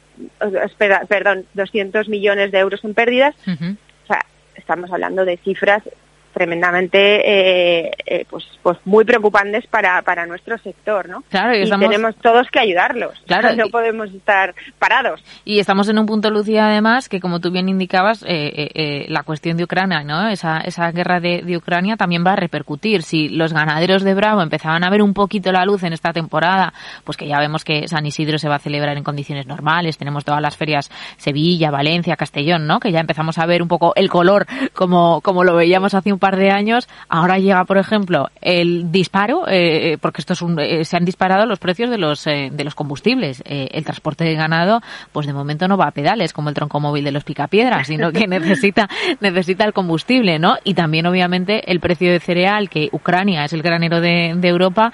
[1.07, 3.35] perdón, 200 millones de euros en pérdidas.
[3.45, 5.83] O sea, estamos hablando de cifras
[6.33, 12.15] tremendamente eh, eh, pues pues muy preocupantes para, para nuestro sector no claro y, tenemos
[12.17, 13.13] todos que ayudarlos.
[13.25, 15.23] Claro no podemos estar parados.
[15.45, 19.57] Y estamos en un punto Lucía además que como tú bien indicabas eh, la cuestión
[19.57, 23.03] de Ucrania no esa esa guerra de, de, Ucrania también va a repercutir.
[23.03, 26.73] Si los ganaderos de Bravo empezaban a ver un poquito la luz en esta temporada
[27.03, 29.97] pues que ya vemos que San Isidro se va a celebrar en condiciones normales.
[29.97, 33.93] Tenemos todas las ferias Sevilla Valencia Castellón no que ya empezamos a ver un poco
[33.95, 38.29] el color como como lo veíamos hace un par de años, ahora llega, por ejemplo,
[38.41, 42.25] el disparo, eh, porque esto es un, eh, se han disparado los precios de los,
[42.27, 43.43] eh, de los combustibles.
[43.45, 47.03] el transporte de ganado, pues de momento no va a pedales como el tronco móvil
[47.03, 48.87] de los picapiedras, sino que necesita,
[49.19, 50.57] necesita el combustible, ¿no?
[50.63, 54.91] Y también, obviamente, el precio de cereal, que Ucrania es el granero de, de Europa,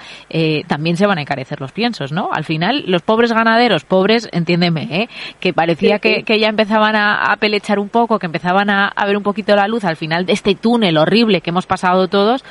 [0.67, 2.29] también se van a encarecer los piensos, ¿no?
[2.31, 7.37] Al final, los pobres ganaderos, pobres, entiéndeme, que parecía Que, que, ya empezaban a, a,
[7.37, 10.33] pelechar un poco, que empezaban a, a ver un poquito la luz al final de
[10.33, 12.43] este túnel horrible que hemos pasado todos,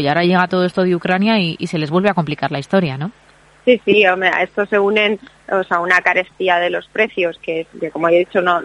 [0.00, 2.96] y ahora llega todo esto de Ucrania y, se les vuelve a complicar la historia,
[2.96, 3.10] ¿no?
[3.64, 5.18] Sí, sí, hombre, a esto se unen
[5.50, 8.60] o sea, una carestía de los precios, que, como he dicho, no,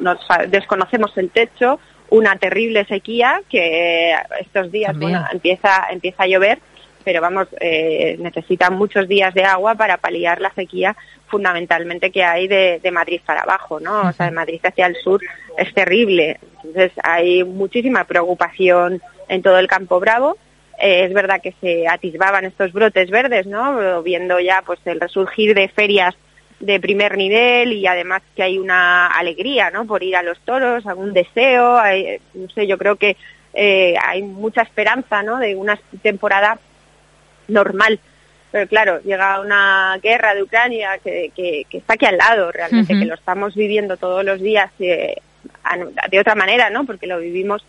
[0.49, 4.95] desconocemos el techo, una terrible sequía que estos días
[5.31, 6.59] empieza, empieza a llover,
[7.03, 10.95] pero vamos, eh, necesitan muchos días de agua para paliar la sequía
[11.27, 14.09] fundamentalmente que hay de, Madrid para abajo, ¿no?
[14.09, 15.21] O sea, de Madrid hacia el sur
[15.57, 16.39] es terrible.
[16.63, 20.37] Entonces hay muchísima preocupación en todo el campo bravo.
[20.81, 24.01] Eh, es verdad que se atisbaban estos brotes verdes, ¿no?
[24.03, 26.15] Viendo ya pues el resurgir de ferias
[26.59, 29.85] de primer nivel y además que hay una alegría, ¿no?
[29.85, 33.15] Por ir a los toros, algún deseo, hay, no sé, yo creo que
[33.53, 35.37] eh, hay mucha esperanza, ¿no?
[35.37, 36.59] De una temporada
[37.47, 37.99] normal.
[38.51, 43.05] Pero claro, llega una guerra de Ucrania que, que, está aquí al lado realmente, que
[43.05, 45.17] lo estamos viviendo todos los días eh,
[46.09, 46.83] de otra manera, ¿no?
[46.85, 47.63] Porque lo vivimos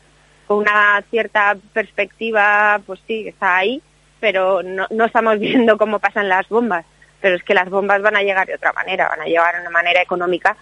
[0.51, 3.81] con una cierta perspectiva, pues sí, está ahí,
[4.19, 6.85] pero no, no estamos viendo cómo pasan las bombas.
[7.21, 9.61] Pero es que las bombas van a llegar de otra manera, van a llegar de
[9.61, 10.57] una manera económica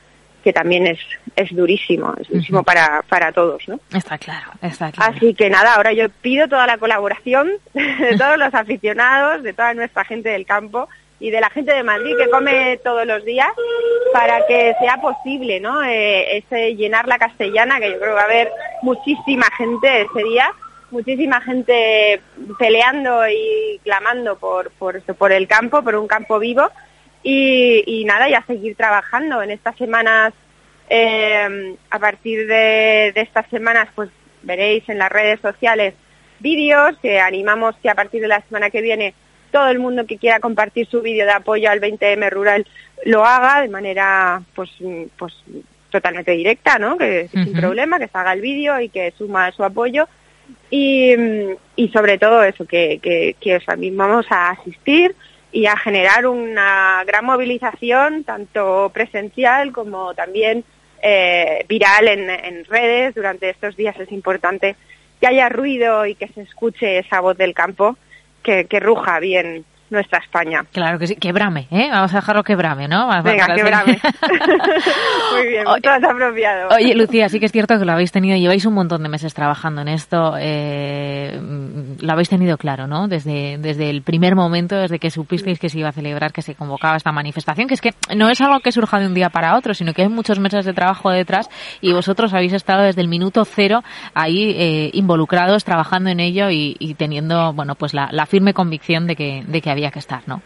[0.45, 0.99] que también es,
[1.35, 3.81] es durísimo, es durísimo para, para todos, ¿no?
[3.95, 5.15] Está claro, está claro.
[5.17, 9.73] Así que nada, ahora yo pido toda la colaboración de todos los aficionados, de toda
[9.73, 10.87] nuestra gente del campo,
[11.21, 13.49] y de la gente de Madrid que come todos los días
[14.13, 15.83] para que sea posible, ¿no?
[15.83, 18.53] Eh, ese llenar la castellana, que yo creo que va a haber
[18.83, 20.53] muchísima gente ese día,
[20.91, 22.21] muchísima gente
[22.59, 26.71] peleando y clamando por, por, por el campo, por un campo vivo
[27.23, 30.33] y, y nada, y a seguir trabajando en estas semanas.
[30.91, 34.09] Eh, a partir de, de estas semanas, pues
[34.43, 35.93] veréis en las redes sociales
[36.39, 39.13] vídeos que animamos que a partir de la semana que viene
[39.51, 42.67] todo el mundo que quiera compartir su vídeo de apoyo al 20M rural
[43.05, 44.71] lo haga de manera pues
[45.17, 45.35] pues
[45.91, 46.99] totalmente directa, ¿no?
[46.99, 50.07] Que sin problema, que se haga el vídeo y que suma su apoyo
[50.71, 51.15] y,
[51.77, 55.15] y sobre todo eso, que, que, que os animamos a asistir
[55.51, 60.65] y a generar una gran movilización, tanto presencial como también
[61.03, 63.15] eh, viral en, en redes.
[63.15, 64.77] Durante estos días es importante
[65.21, 67.97] que haya ruido y que se escuche esa voz del campo
[68.43, 70.65] que, ruja bien nuestra España.
[70.73, 71.89] Claro que sí, que brame, ¿eh?
[71.91, 73.09] Vamos a dejarlo que brame, ¿no?
[73.23, 73.99] Venga, que brame.
[75.33, 76.69] Muy bien, más apropiado.
[76.75, 79.35] Oye, Lucía, sí que es cierto que lo habéis tenido, lleváis un montón de meses
[79.35, 81.39] trabajando en esto, eh,
[82.01, 83.09] lo habéis tenido claro, ¿no?
[83.09, 86.55] Desde, desde el primer momento, desde que supisteis que se iba a celebrar, que se
[86.55, 89.57] convocaba esta manifestación, que es que no es algo que surja de un día para
[89.57, 91.49] otro, sino que hay muchos meses de trabajo detrás
[91.81, 93.83] y vosotros habéis estado desde el minuto cero
[94.15, 99.07] ahí eh, involucrados, trabajando en ello y, y teniendo, bueno, pues la, la firme convicción
[99.07, 100.43] de que, de que había que estar, ¿no?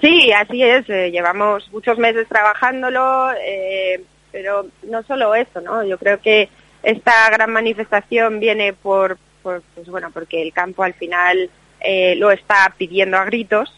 [0.00, 0.88] Sí, así es.
[0.88, 5.84] Eh, llevamos muchos meses trabajándolo, eh, pero no solo eso, ¿no?
[5.84, 6.48] Yo creo que
[6.82, 12.30] esta gran manifestación viene por, por pues bueno, porque el campo al final eh, lo
[12.30, 13.72] está pidiendo a gritos,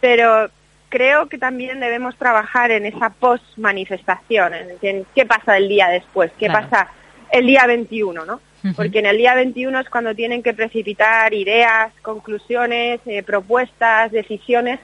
[0.00, 0.50] pero
[0.90, 6.46] creo que también debemos trabajar en esa post-manifestación, en, qué pasa el día después, qué
[6.46, 6.68] Claro.
[6.68, 6.90] pasa
[7.30, 8.40] el día 21, ¿no?
[8.76, 14.78] Porque en el día 21 es cuando tienen que precipitar ideas, conclusiones, eh, propuestas, decisiones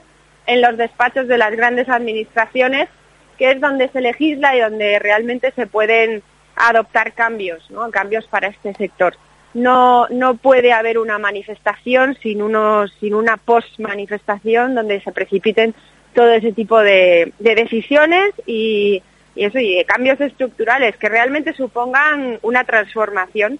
[0.45, 2.89] en los despachos de las grandes administraciones,
[3.37, 6.23] que es donde se legisla y donde realmente se pueden
[6.55, 7.89] adoptar cambios, ¿no?
[7.89, 9.15] Cambios para este sector.
[9.53, 15.73] No, no puede haber una manifestación sin, unos, sin una post-manifestación donde se precipiten
[16.13, 19.01] todo ese tipo de, de decisiones y,
[19.39, 23.57] y eso, y cambios estructurales que realmente supongan una transformación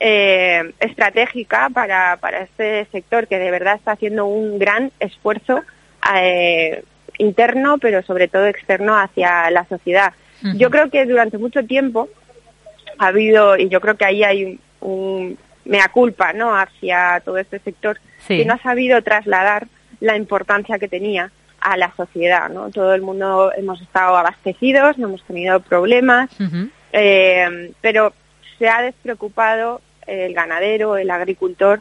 [0.00, 5.62] eh, estratégica para, para este sector que de verdad está haciendo un gran esfuerzo
[6.16, 6.82] eh,
[7.18, 10.14] interno, pero sobre todo externo hacia la sociedad.
[10.56, 12.08] Yo creo que durante mucho tiempo
[12.98, 16.56] ha habido, y yo creo que ahí hay un, un mea culpa ¿no?
[16.56, 18.38] hacia todo este sector, Sí.
[18.38, 19.68] que no ha sabido trasladar
[20.00, 21.30] la importancia que tenía
[21.60, 22.48] a la sociedad.
[22.48, 22.70] ¿no?
[22.70, 26.30] Todo el mundo hemos estado abastecidos, no hemos tenido problemas,
[26.92, 28.12] eh, pero
[28.58, 31.80] se ha despreocupado el ganadero, el agricultor,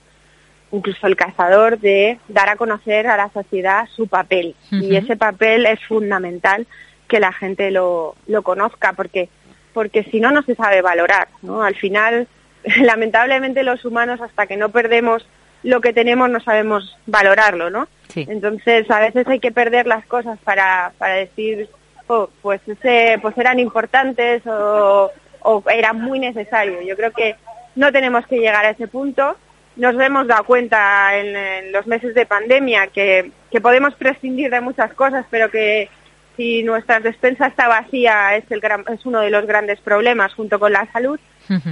[0.71, 4.55] incluso el cazador, de dar a conocer a la sociedad su papel.
[4.71, 6.67] Y ese papel es fundamental
[7.07, 9.29] que la gente lo, lo conozca, porque,
[9.73, 11.27] porque si no, no se sabe valorar.
[11.41, 11.63] ¿no?
[11.63, 12.27] Al final,
[12.81, 15.25] lamentablemente los humanos, hasta que no perdemos
[15.63, 17.87] lo que tenemos, no sabemos valorarlo, ¿no?
[18.07, 18.25] Sí.
[18.29, 21.69] Entonces, a veces hay que perder las cosas para, para decir,
[22.07, 26.81] oh, pues, ese, pues eran importantes o, o era muy necesario.
[26.81, 27.35] Yo creo que
[27.75, 29.35] no tenemos que llegar a ese punto.
[29.75, 34.61] Nos hemos dado cuenta en, en los meses de pandemia que, que podemos prescindir de
[34.61, 35.89] muchas cosas, pero que
[36.35, 40.57] si nuestra despensa está vacía es, el gran- es uno de los grandes problemas junto
[40.57, 41.19] con la salud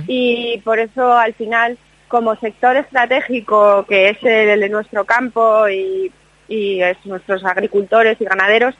[0.08, 6.12] y por eso al final como sector estratégico que es el de nuestro campo y,
[6.48, 8.76] y es nuestros agricultores y ganaderos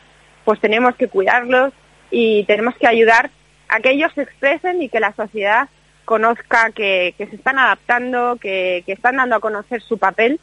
[0.46, 1.74] pues tenemos que cuidarlos
[2.10, 3.30] y tenemos que ayudar
[3.68, 5.68] a que ellos se expresen y que la sociedad
[6.06, 10.40] conozca que, que se están adaptando, que, que están dando a conocer su papel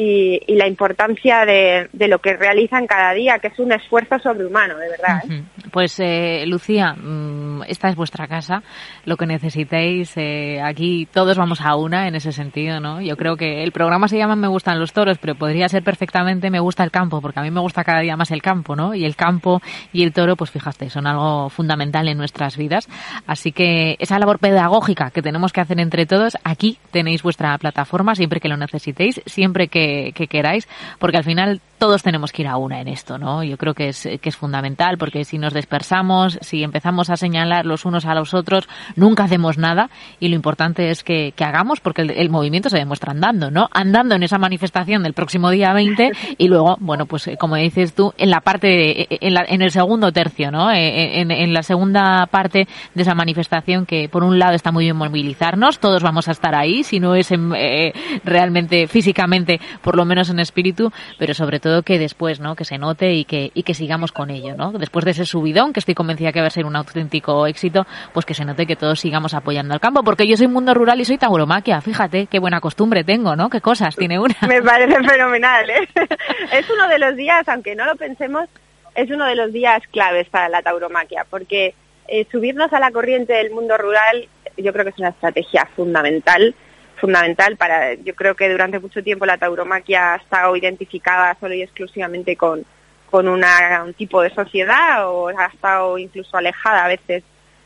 [0.00, 4.88] y, la importancia de, lo que realizan cada día, que es un esfuerzo sobrehumano, de
[4.88, 5.22] verdad.
[5.28, 5.42] ¿eh?
[5.72, 8.62] Pues eh, Lucía, mm, esta es vuestra casa,
[9.04, 13.00] lo que necesitéis, eh, aquí todos vamos a una en ese sentido, ¿no?
[13.00, 16.50] Yo creo que el programa se llama Me gustan los toros, pero podría ser perfectamente
[16.50, 18.94] Me gusta el campo, porque a mí me gusta cada día más el campo, ¿no?
[18.94, 19.60] Y el campo
[19.92, 22.88] y el toro, pues fíjate, son algo fundamental en nuestras vidas.
[23.26, 28.14] Así que esa labor pedagógica que tenemos que hacer entre todos, aquí tenéis vuestra plataforma
[28.14, 32.48] siempre que lo necesitéis, siempre que, que queráis, porque al final todos tenemos que ir
[32.48, 33.42] a una en esto, ¿no?
[33.44, 37.66] Yo creo que es, que es fundamental, porque si nos dispersamos, si empezamos a señalar
[37.66, 42.02] los unos a los otros, nunca hacemos nada y lo importante es que, hagamos, porque
[42.02, 43.68] el, movimiento se demuestra andando, ¿no?
[43.72, 47.94] Andando en esa manifestación del próximo día 20 y luego, bueno, pues eh, como dices
[47.94, 50.70] tú, en la parte, de- en, la- en el segundo tercio, ¿no?
[50.70, 54.96] Eh, En, la segunda parte de esa manifestación que por un lado está muy bien
[54.96, 57.92] movilizarnos, todos vamos a estar ahí, si no es en, eh,
[58.24, 62.54] realmente físicamente, por lo menos en espíritu, pero sobre todo que después, ¿no?
[62.56, 64.72] Que se note y que, y que sigamos con ello, ¿no?
[64.72, 68.26] Después de ese subidón, que estoy convencida que va a ser un auténtico éxito, pues
[68.26, 71.04] que se note que todos sigamos apoyando al campo, porque yo soy mundo rural y
[71.04, 73.50] soy tauromaquia, fíjate qué buena costumbre tengo, ¿no?
[73.50, 74.34] Qué cosas tiene una.
[74.48, 75.88] Me parece fenomenal, ¿eh?
[76.52, 78.48] Es uno de los días, aunque no lo pensemos,
[78.94, 81.74] es uno de los días claves para la tauromaquia, porque
[82.08, 84.28] eh, subirnos a la corriente del mundo rural
[84.62, 86.54] yo creo que es una estrategia fundamental,
[86.98, 91.62] fundamental para, yo creo que durante mucho tiempo la tauromaquia ha estado identificada solo y
[91.62, 92.64] exclusivamente con,
[93.10, 97.22] con una- un tipo de sociedad o ha estado incluso alejada a veces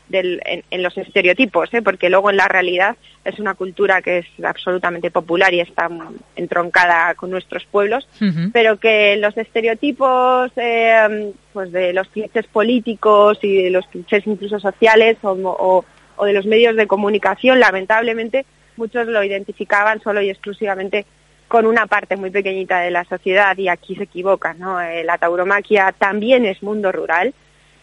[0.09, 1.81] del- en, en los estereotipos, ¿eh?
[1.81, 5.89] porque luego en la realidad es una cultura que es absolutamente popular y está
[6.35, 8.07] entroncada con nuestros pueblos,
[8.51, 14.59] pero que los estereotipos eh, pues de los clichés políticos y de los clichés incluso
[14.59, 18.45] sociales o, o- o de los medios de comunicación, lamentablemente
[18.77, 21.05] muchos lo identificaban solo y exclusivamente
[21.47, 24.81] con una parte muy pequeñita de la sociedad y aquí se equivocan, ¿no?
[24.81, 27.33] Eh, la tauromaquia también es mundo rural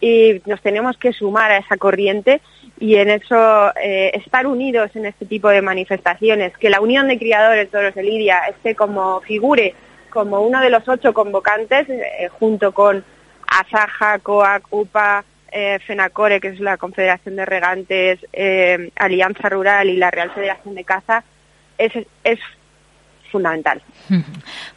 [0.01, 2.41] y nos tenemos que sumar a esa corriente
[2.79, 7.19] y en eso eh, estar unidos en este tipo de manifestaciones, que la Unión de
[7.19, 9.75] Criadores Toros de Lidia esté como figure
[10.09, 13.03] como uno de los ocho convocantes eh, junto con
[13.47, 18.19] Asaja, COAC, UPA, eh, FENACORE, que es la Confederación de Regantes,
[18.95, 21.23] Alianza Rural y la Real Federación de Caza,
[21.77, 21.91] es,
[22.23, 22.39] es
[23.31, 23.81] fundamental.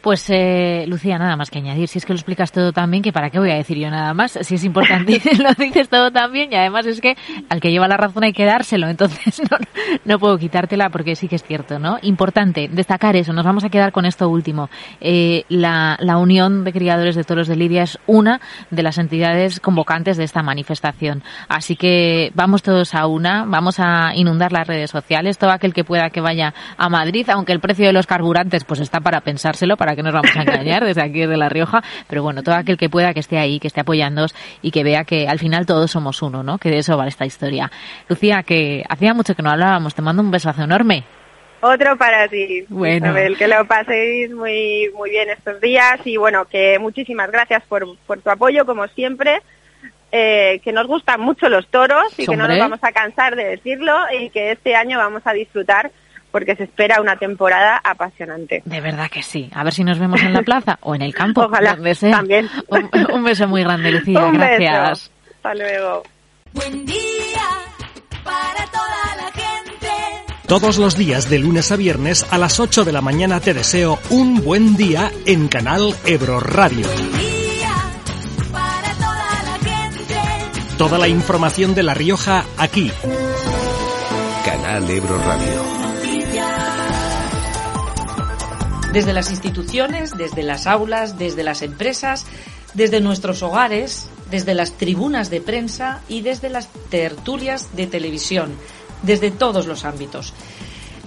[0.01, 1.87] Pues eh, Lucía, nada más que añadir.
[1.87, 3.89] Si es que lo explicas todo tan bien, que para qué voy a decir yo
[3.89, 4.37] nada más.
[4.41, 7.17] Si es importante, lo dices todo tan bien y además es que
[7.49, 8.87] al que lleva la razón hay que dárselo.
[8.87, 9.57] Entonces no,
[10.05, 11.97] no puedo quitártela porque sí que es cierto, ¿no?
[12.03, 13.33] Importante destacar eso.
[13.33, 14.69] Nos vamos a quedar con esto último.
[15.01, 18.39] Eh, la, la Unión de Criadores de Toros de Lidia es una
[18.69, 21.23] de las entidades convocantes de esta manifestación.
[21.49, 25.39] Así que vamos todos a una, vamos a inundar las redes sociales.
[25.39, 28.79] Todo aquel que pueda que vaya a Madrid, aunque el precio de los carburantes pues
[28.79, 32.23] está para pensárselo, para que nos vamos a engañar desde aquí de La Rioja, pero
[32.23, 35.27] bueno, todo aquel que pueda que esté ahí, que esté apoyándonos y que vea que
[35.27, 36.57] al final todos somos uno, ¿no?
[36.57, 37.71] Que de eso vale esta historia.
[38.09, 41.03] Lucía, que hacía mucho que no hablábamos, te mando un besazo enorme.
[41.61, 43.07] Otro para ti, Bueno.
[43.07, 47.97] Isabel, que lo paséis muy muy bien estos días y bueno, que muchísimas gracias por,
[48.05, 49.41] por tu apoyo como siempre.
[50.11, 53.45] eh, que nos gustan mucho los toros y que no nos vamos a cansar de
[53.45, 55.91] decirlo y que este año vamos a disfrutar
[56.35, 58.61] porque se espera una temporada apasionante.
[58.65, 59.49] De verdad que sí.
[59.53, 62.11] A ver si nos vemos en la plaza o en el campo, Ojalá, donde sea.
[62.11, 62.49] también.
[62.67, 64.19] Un, un beso muy grande, Lucía.
[64.25, 64.43] Un beso.
[64.61, 65.11] Gracias.
[65.37, 66.03] Hasta luego.
[66.51, 67.47] Buen día
[68.25, 69.87] para toda la gente.
[70.45, 73.97] Todos los días de lunes a viernes a las 8 de la mañana te deseo
[74.09, 76.85] un buen día en Canal Ebro Radio.
[76.89, 77.71] Día
[78.51, 80.77] para toda la gente.
[80.77, 82.91] Toda la información de La Rioja aquí.
[84.43, 85.84] Canal Ebro Radio.
[88.95, 92.25] Desde las instituciones, desde las aulas, desde las empresas,
[92.75, 98.55] desde nuestros hogares, desde las tribunas de prensa y desde las tertulias de televisión,
[99.01, 100.33] desde todos los ámbitos.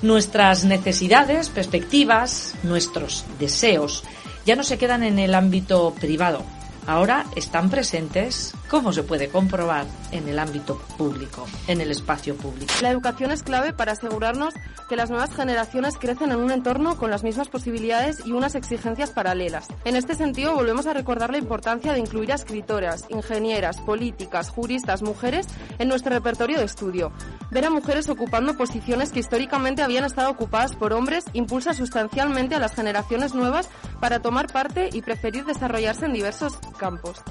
[0.03, 4.05] Nuestras necesidades, perspectivas, nuestros deseos
[4.45, 6.45] ya no se quedan en el ámbito privado,
[6.89, 12.73] ahora están presentes, como se puede comprobar, en el ámbito público, en el espacio público.
[12.81, 14.55] La educación es clave para asegurarnos
[14.89, 19.11] que las nuevas generaciones crecen en un entorno con las mismas posibilidades y unas exigencias
[19.11, 19.69] paralelas.
[19.85, 25.03] En este sentido, volvemos a recordar la importancia de incluir a escritoras, ingenieras, políticas, juristas,
[25.03, 25.47] mujeres
[25.79, 27.13] en nuestro repertorio de estudio.
[27.51, 32.61] Ver a mujeres ocupando posiciones que históricamente habían estado ocupadas por hombres impulsa sustancialmente a
[32.61, 33.69] las generaciones nuevas
[34.01, 37.23] para tomar parte y preferir desarrollarse en diversos campos.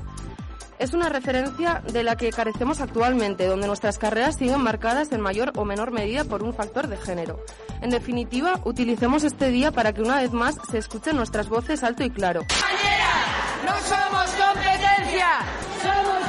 [0.79, 5.51] Es una referencia de la que carecemos actualmente, donde nuestras carreras siguen marcadas en mayor
[5.55, 7.39] o menor medida por un factor de género.
[7.81, 12.03] En definitiva, utilicemos este día para que una vez más se escuchen nuestras voces alto
[12.03, 12.41] y claro.
[13.65, 15.27] No somos competencia.
[15.81, 16.26] Somos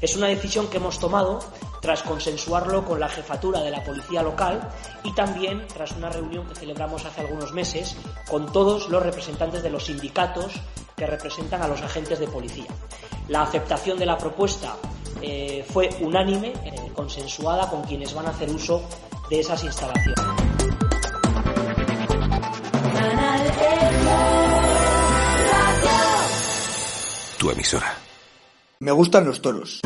[0.00, 1.40] Es una decisión que hemos tomado
[1.80, 4.68] tras consensuarlo con la jefatura de la policía local
[5.02, 7.96] y también tras una reunión que celebramos hace algunos meses
[8.28, 10.52] con todos los representantes de los sindicatos
[10.96, 12.66] que representan a los agentes de policía.
[13.28, 14.76] La aceptación de la propuesta
[15.22, 18.82] eh, fue unánime, eh, consensuada con quienes van a hacer uso
[19.30, 20.14] de esas instalaciones.
[22.94, 24.16] Canal Ebro
[25.50, 25.90] Radio.
[27.38, 28.05] Tu emisora.
[28.78, 29.80] Me gustan los toros.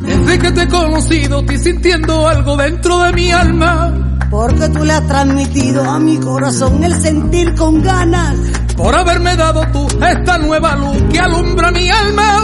[0.00, 4.01] Desde que te he conocido, estoy sintiendo algo dentro de mi alma.
[4.32, 8.34] Porque tú le has transmitido a mi corazón el sentir con ganas.
[8.74, 12.42] Por haberme dado tú esta nueva luz que alumbra mi alma.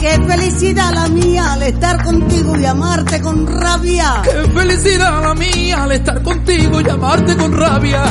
[0.00, 4.22] Qué felicidad la mía al estar contigo y amarte con rabia.
[4.22, 8.04] Qué felicidad la mía al estar contigo y amarte con rabia.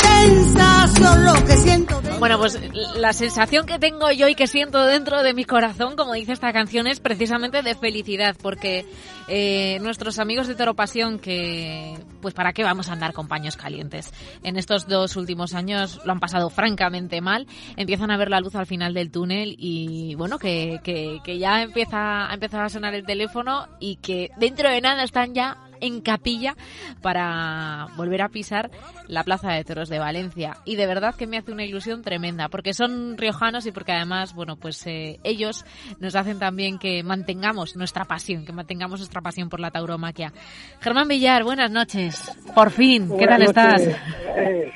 [0.00, 2.56] Sensación lo que siento de Bueno, pues
[2.94, 6.52] la sensación que tengo yo y que siento dentro de mi corazón, como dice esta
[6.52, 8.86] canción, es precisamente de felicidad, porque
[9.26, 13.56] eh, nuestros amigos de Toro Pasión, que pues para qué vamos a andar con paños
[13.56, 14.12] calientes,
[14.44, 18.54] en estos dos últimos años lo han pasado francamente mal, empiezan a ver la luz
[18.54, 22.94] al final del túnel y bueno, que, que, que ya empieza a empezar a sonar
[22.94, 26.54] el teléfono y que dentro de nada están ya en capilla
[27.02, 28.70] para volver a pisar
[29.08, 30.56] la Plaza de Toros de Valencia.
[30.64, 34.34] Y de verdad que me hace una ilusión tremenda, porque son riojanos y porque además,
[34.34, 35.66] bueno, pues eh, ellos
[36.00, 40.32] nos hacen también que mantengamos nuestra pasión, que mantengamos nuestra pasión por la tauromaquia.
[40.80, 42.32] Germán Villar, buenas noches.
[42.54, 43.88] Por fin, ¿qué tal estás?
[44.36, 44.72] Eh,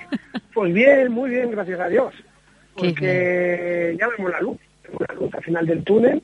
[0.52, 2.12] pues bien, muy bien, gracias a Dios.
[2.74, 6.22] Porque ya vemos la luz, vemos la luz al final del túnel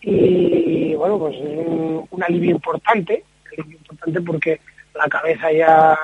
[0.00, 3.24] y bueno, pues es un, un alivio importante
[3.56, 4.60] es muy importante porque
[4.94, 5.98] la cabeza ya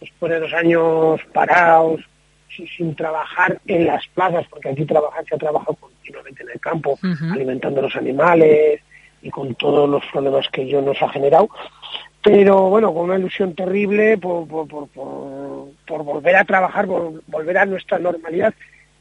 [0.00, 2.00] después de dos años parados,
[2.76, 6.98] sin, trabajar en las plazas, porque aquí trabajar se ha trabajado continuamente en el campo,
[7.32, 8.80] alimentando a los animales
[9.22, 11.48] y con todos los problemas que ello nos ha generado.
[12.22, 17.22] Pero bueno, con una ilusión terrible por, por, por, por, por volver a trabajar, por
[17.26, 18.52] volver a nuestra normalidad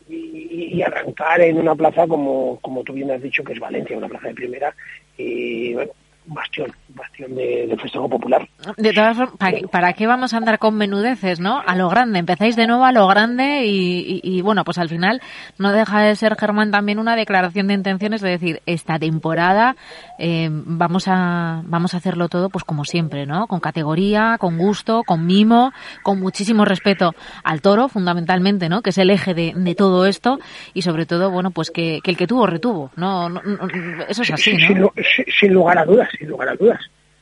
[0.08, 3.98] y, y arrancar en una plaza como, como tú bien has dicho, que es Valencia,
[3.98, 4.76] una plaza de primera.
[5.18, 5.92] Y bueno,
[6.28, 8.48] un bastión, un bastión de, del festejo popular.
[8.78, 11.62] De todas formas, ¿para, para qué vamos a andar con menudeces, no?
[11.66, 14.90] A lo grande, empezáis de nuevo a lo grande y, y- y, bueno, pues al
[14.90, 15.22] final
[15.58, 19.76] no deja de ser, Germán, también una declaración de intenciones de decir, esta temporada
[20.18, 23.48] eh, vamos a vamos a hacerlo todo pues como siempre, ¿no?
[23.48, 25.72] Con categoría, con gusto, con mimo,
[26.04, 27.14] con muchísimo respeto
[27.44, 28.82] al toro, fundamentalmente, ¿no?
[28.82, 30.40] Que es el eje de, de todo esto
[30.74, 33.30] y sobre todo, bueno, pues que, que el que tuvo, retuvo, ¿no?
[33.30, 33.68] no- no-
[34.08, 34.92] eso es así, Sí, ¿no?
[35.40, 36.82] sin lugar a dudas, sin lugar a dudas.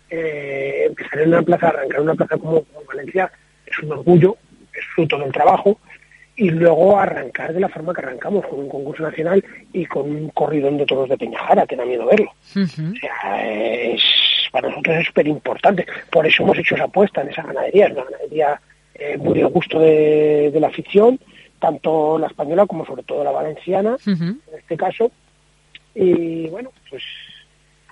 [0.10, 3.32] Eh, empezar en una plaza, arrancar en una plaza como, como Valencia
[3.66, 4.38] es un orgullo,
[4.74, 5.80] es fruto del trabajo,
[6.36, 10.30] y luego arrancar de la forma que arrancamos, con un concurso nacional y con un
[10.30, 12.32] corridón de toros de Peñajara, que da miedo verlo.
[12.56, 12.66] O
[13.00, 14.02] sea, es,
[14.52, 15.86] para nosotros es súper importante.
[16.12, 17.86] Por eso hemos hecho esa apuesta en esa ganadería.
[17.86, 18.62] Es una ganadería
[18.96, 21.20] eh, muy de gusto de, de la afición,
[21.60, 25.12] tanto la española como sobre todo la valenciana, en este caso.
[25.94, 27.04] Y bueno, pues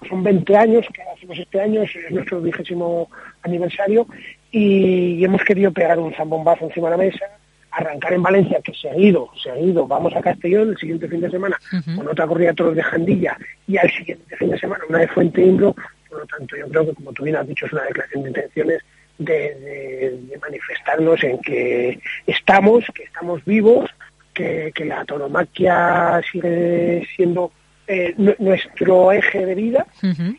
[0.08, 3.10] son 20 años que hacemos este año, es es nuestro vigésimo
[3.44, 4.08] aniversario
[4.52, 7.26] y hemos querido pegar un zambombazo encima de la mesa,
[7.72, 11.58] arrancar en Valencia, que seguido, seguido, vamos a Castellón el siguiente fin de semana
[11.96, 13.38] con otra corrida de toros de Jandilla
[13.68, 15.74] y al siguiente fin de semana una de Fuente Imbro,
[16.10, 18.30] por lo tanto yo creo que como tú bien has dicho es una declaración de
[18.30, 18.80] intenciones
[19.20, 23.90] de, de- de manifestarnos en que estamos, que estamos vivos,
[24.34, 27.52] que, que la tauromaquia sigue siendo
[27.92, 29.86] eh, nu- nuestro eje de vida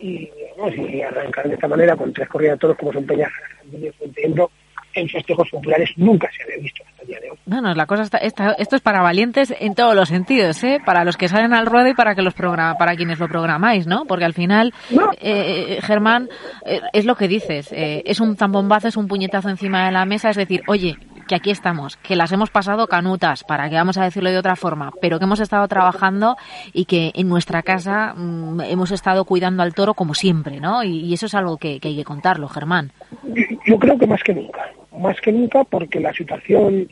[0.01, 0.29] y,
[0.59, 3.31] vamos, y arrancar de esta manera con tres corridas de toros como son Peñas,
[3.61, 4.51] Jandilla y Fuente Imbro,
[4.95, 7.39] en festejos populares nunca se había visto hasta el día de hoy.
[7.47, 10.81] Bueno, la cosa está, está- esto es para valientes en todos los sentidos, ¿eh?
[10.85, 13.87] Para los que salen al ruedo y para que los programa, para quienes lo programáis,
[13.87, 14.05] ¿no?
[14.07, 14.75] Porque al final,
[15.21, 16.29] eh, Germán,
[16.67, 20.05] eh, es lo que dices, eh, es un zambombazo, es un puñetazo encima de la
[20.05, 20.97] mesa, es decir, oye,
[21.27, 24.57] que aquí estamos, que las hemos pasado canutas, para que vamos a decirlo de otra
[24.57, 26.37] forma, pero que hemos estado trabajando
[26.73, 30.83] y que en nuestra casa mm, hemos estado cuidando al toro como siempre, ¿no?
[30.83, 32.91] Y, eso es algo que, hay que contarlo, Germán.
[33.67, 36.89] Yo, creo que más que nunca, más que nunca porque la situación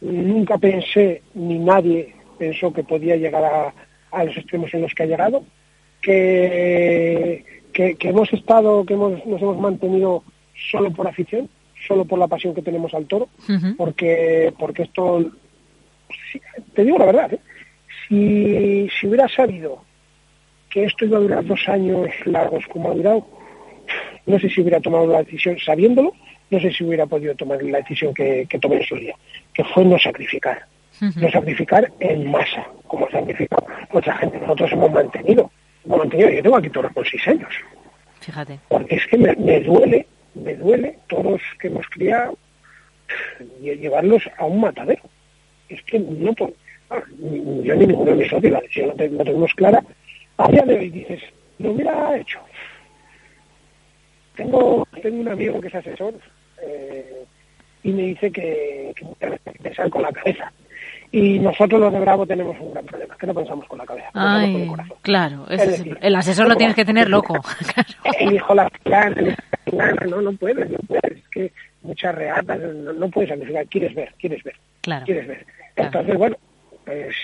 [0.00, 3.72] nunca pensé ni nadie pensó que podía llegar a,
[4.10, 5.44] a los extremos en los que ha llegado,
[6.00, 10.24] que, que, que hemos estado, que hemos, nos hemos mantenido
[10.70, 11.48] solo por afición,
[11.86, 13.28] solo por la pasión que tenemos al toro,
[13.76, 15.24] porque porque esto,
[16.74, 17.40] te digo la verdad, ¿eh?
[18.08, 19.82] si, si hubiera sabido
[20.70, 23.26] que esto iba a durar dos años largos como ha durado,
[24.26, 26.14] no sé si hubiera tomado la decisión sabiéndolo,
[26.50, 29.14] no sé si hubiera podido tomar la decisión que, que tomé en su día,
[29.52, 30.66] que fue no sacrificar,
[31.00, 34.38] no sacrificar en masa, como ha sacrificado mucha gente.
[34.38, 35.50] Nosotros hemos mantenido,
[35.84, 37.52] hemos mantenido, yo tengo aquí toros con seis años,
[38.20, 38.58] Fíjate.
[38.68, 42.36] porque es que me, me duele, me duele todos que hemos criado
[43.60, 45.02] lle- llevarlos a un matadero.
[45.68, 46.52] Es que no por,
[46.90, 49.82] ah, yo ni ninguno de mis socios, la decisión la tenemos clara.
[50.38, 51.22] A día de hoy dices,
[51.58, 52.40] lo hubiera hecho.
[54.36, 56.14] Tengo, tengo un amigo que es asesor
[56.62, 57.24] eh,
[57.82, 59.06] y me dice que, que
[59.62, 60.52] pensar con la cabeza.
[61.14, 64.08] Y nosotros los de Bravo tenemos un gran problema, que no pensamos con la cabeza,
[64.12, 64.96] pensamos con el Ay, corazón.
[65.02, 67.34] claro, Es es- decir, el asesor lo tienes que tener loco.
[67.34, 69.36] la plana, elijo la plana,
[70.08, 71.52] no, no puedes, no puedes, es que
[71.82, 75.04] muchas reatas, no, no puedes sacrificar, quieres ver, quieres ver, Claro.
[75.04, 75.46] quieres ver.
[75.76, 76.36] Entonces, bueno,
[76.86, 77.14] pues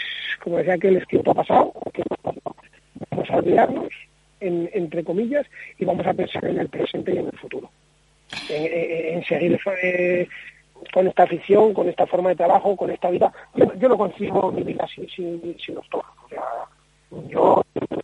[0.44, 1.72] como decía aquel, es tiempo ha pasado,
[3.10, 3.88] vamos a olvidarnos,
[4.40, 5.46] en- entre comillas,
[5.78, 7.70] y vamos a pensar en el presente y en el futuro.
[8.50, 10.28] En, en- en seguir eh,
[10.92, 13.32] con esta afición, con esta forma de trabajo, con esta vida.
[13.54, 16.06] Yo, yo no concibo mi vida sin, sin, sin los toros.
[16.24, 16.42] O sea,
[17.28, 17.62] yo,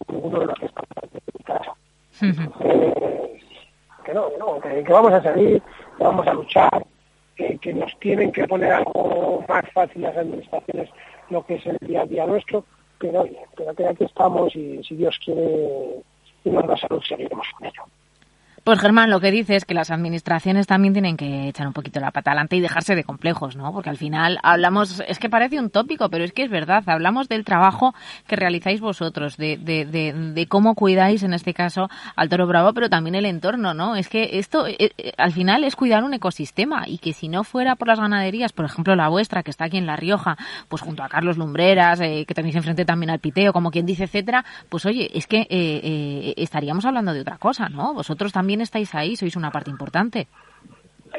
[0.09, 1.75] uno de los que está en mi casa.
[2.61, 3.41] Eh,
[4.05, 5.63] que no, que no, que, que vamos a salir,
[5.97, 6.85] que vamos a luchar,
[7.37, 10.91] que, que nos tienen que poner algo más fácil las administraciones,
[11.31, 12.65] lo que es el día a día nuestro,
[12.99, 16.03] pero oye, pero que aquí estamos y si Dios quiere
[16.45, 17.83] y nos da salud seguiremos con ello.
[18.65, 22.01] Pues Germán, lo que dice es que las administraciones también tienen que echar un poquito
[22.01, 23.71] la pata adelante y dejarse de complejos, ¿no?
[23.75, 27.29] Porque al final hablamos, es que parece un tópico, pero es que es verdad, hablamos
[27.29, 27.95] del trabajo
[28.27, 32.73] que realizáis vosotros, de, de, de, de cómo cuidáis, en este caso, al toro bravo,
[32.73, 33.97] pero también el entorno, ¿no?
[33.97, 37.45] Es que esto, eh, eh, al final, es cuidar un ecosistema y que si no
[37.45, 40.39] fuera por las ganaderías, por ejemplo, la vuestra, que está aquí en La Rioja,
[40.71, 44.05] pues junto a Carlos Lumbreras, eh, que tenéis enfrente también al Piteo, como quien dice,
[44.05, 47.93] etcétera, pues oye, es que eh, eh, estaríamos hablando de otra cosa, ¿no?
[47.93, 50.27] Vosotros también estáis ahí, sois una parte importante.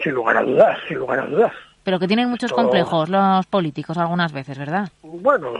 [0.03, 1.53] Sin lugar a dudas, sin lugar a dudas.
[1.83, 4.89] Pero que tienen muchos Esto- complejos los políticos algunas veces, ¿verdad?
[5.03, 5.53] Bueno,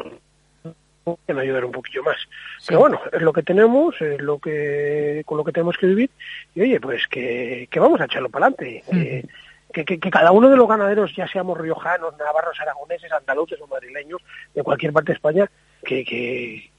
[1.04, 2.18] pueden ayudar un poquillo más.
[2.68, 6.10] Pero bueno, es lo que tenemos, es lo que con lo que tenemos que vivir.
[6.56, 8.84] Y oye, pues que, que vamos a echarlo para adelante.
[8.92, 9.26] Eh,
[9.72, 13.68] que, que, que cada uno de los ganaderos, ya seamos riojanos, navarros, aragoneses, andaluces o
[13.68, 14.22] madrileños,
[14.54, 15.50] de cualquier parte de España,
[15.84, 16.70] que, que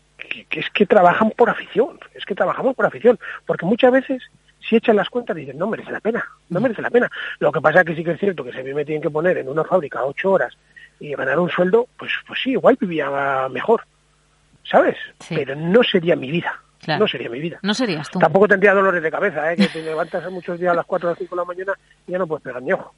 [0.60, 4.22] es que trabajan por afición, es que trabajamos por afición, porque muchas veces
[4.68, 7.10] si echan las cuentas dicen, no merece la pena, no merece la pena.
[7.38, 9.02] Lo que pasa es que sí que es cierto que si a mí me tienen
[9.02, 10.56] que poner en una fábrica ocho horas
[10.98, 13.82] y ganar un sueldo, pues, pues sí, igual vivía mejor,
[14.64, 14.96] ¿sabes?
[15.28, 17.00] Pero no sería mi vida, Claro.
[17.00, 17.58] no sería mi vida.
[17.62, 18.18] No serías tú.
[18.18, 19.56] Tampoco tendría dolores de cabeza, ¿eh?
[19.56, 21.72] que te levantas muchos días a las 4 o las 5 de la mañana
[22.06, 22.94] y ya no puedes pegar ni ojo.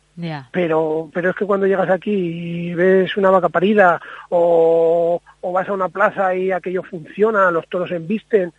[0.52, 4.00] Pero, pero es que cuando llegas aquí y ves una vaca parida
[4.30, 8.52] o, o vas a una plaza y aquello funciona, los toros embisten,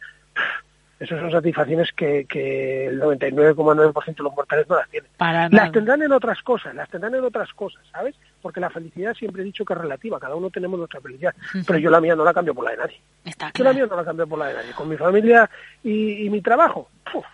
[0.99, 5.09] esas son satisfacciones que, que el 99,9% de los mortales no las tienen.
[5.17, 8.15] Para Las tendrán en otras cosas, las tendrán en otras cosas, ¿sabes?
[8.41, 11.33] Porque la felicidad siempre he dicho que es relativa, cada uno tenemos nuestra felicidad,
[11.65, 13.01] pero yo la mía no la cambio por la de nadie.
[13.25, 14.73] Está Yo la mía no la cambio por la de nadie.
[14.73, 15.49] Con mi familia
[15.83, 17.25] y, y mi trabajo, ¡puf!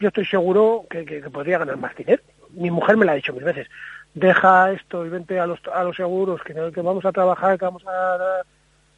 [0.00, 2.22] yo estoy seguro que, que- que podría ganar más dinero.
[2.50, 3.68] Mi mujer me lo ha dicho mil veces.
[4.14, 7.64] Deja esto y vente a los, a los seguros, que, que vamos a trabajar, que
[7.64, 8.42] vamos a...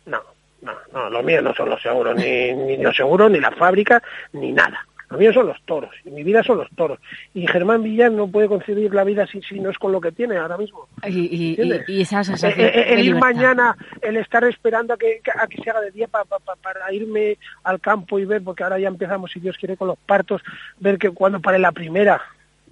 [0.06, 0.20] No,
[0.64, 4.02] no, no, lo mío no son los seguros, ni, ni los seguros, ni la fábrica,
[4.32, 4.84] ni nada.
[5.10, 6.98] Lo mío son los toros, y mi vida son los toros.
[7.34, 10.10] Y Germán Villán no puede concebir la vida si, si no es con lo que
[10.10, 10.88] tiene ahora mismo.
[11.06, 14.94] Y, y- y- y esa sensación Eh, eh, de el ir mañana, el estar esperando
[14.94, 18.18] a que, a que se haga de día pa- pa- pa- para irme al campo
[18.18, 20.42] y ver, porque ahora ya empezamos, si Dios quiere, con los partos,
[20.80, 22.20] ver que cuando pare la primera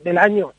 [0.02, 0.52] del año,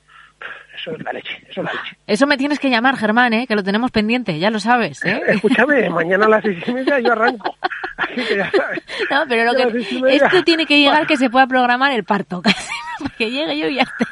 [0.75, 1.97] eso es la leche, eso es la leche.
[2.07, 3.47] Eso me tienes que llamar, Germán, ¿eh?
[3.47, 5.03] que lo tenemos pendiente, ya lo sabes.
[5.05, 5.21] ¿eh?
[5.27, 7.55] Escúchame, mañana a las seis y media yo arranco.
[7.97, 8.81] Así que ya sabes.
[9.11, 12.73] No, pero lo que esto tiene que llegar que se pueda programar el parto, casi,
[12.99, 14.05] para que llegue yo y ya esté.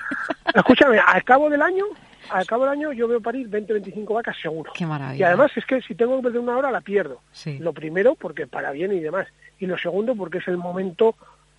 [0.54, 1.86] Escúchame, al cabo del año,
[2.30, 4.72] al cabo del año yo veo parir 20, 25 vacas seguro.
[4.76, 5.20] Qué maravilla.
[5.20, 7.22] Y además es que si tengo que perder una hora la pierdo.
[7.32, 7.58] Sí.
[7.60, 9.28] Lo primero porque para bien y demás.
[9.60, 11.16] Y lo segundo porque es el momento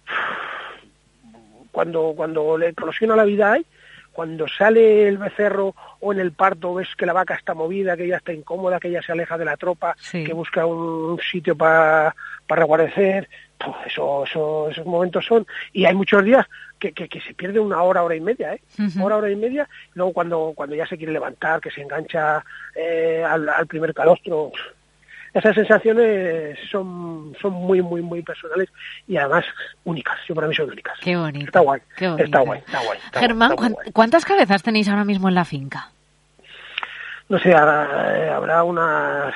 [1.72, 3.66] cuando cuando le eclosiona la vida hay,
[4.12, 8.04] cuando sale el becerro o en el parto ves que la vaca está movida, que
[8.04, 10.22] ella está incómoda, que ella se aleja de la tropa, Sí.
[10.24, 12.14] que busca un sitio para
[12.46, 15.46] para reguarecer, puf, eso, eso, esos momentos son.
[15.72, 16.46] Y hay muchos días
[16.78, 18.60] que, que, que se pierde una hora, hora y media, ¿eh?
[19.00, 19.68] Hora, hora y media.
[19.88, 22.44] y Luego cuando, cuando ya se quiere levantar, que se engancha
[22.74, 24.50] eh, al, al primer calostro,
[25.34, 28.68] esas sensaciones son, son muy, muy, muy personales
[29.08, 29.44] y además
[29.84, 30.18] únicas.
[30.28, 30.98] Yo para mí son únicas.
[31.00, 31.46] Qué bonito.
[31.46, 31.80] Está guay.
[31.96, 32.24] Qué bonito.
[32.24, 32.98] Está guay, está guay.
[33.04, 33.92] está Germán, guay, está muy ¿cuán- guay.
[33.92, 35.90] ¿cuántas cabezas tenéis ahora mismo en la finca?
[37.28, 39.34] No sé, habrá, eh, habrá unas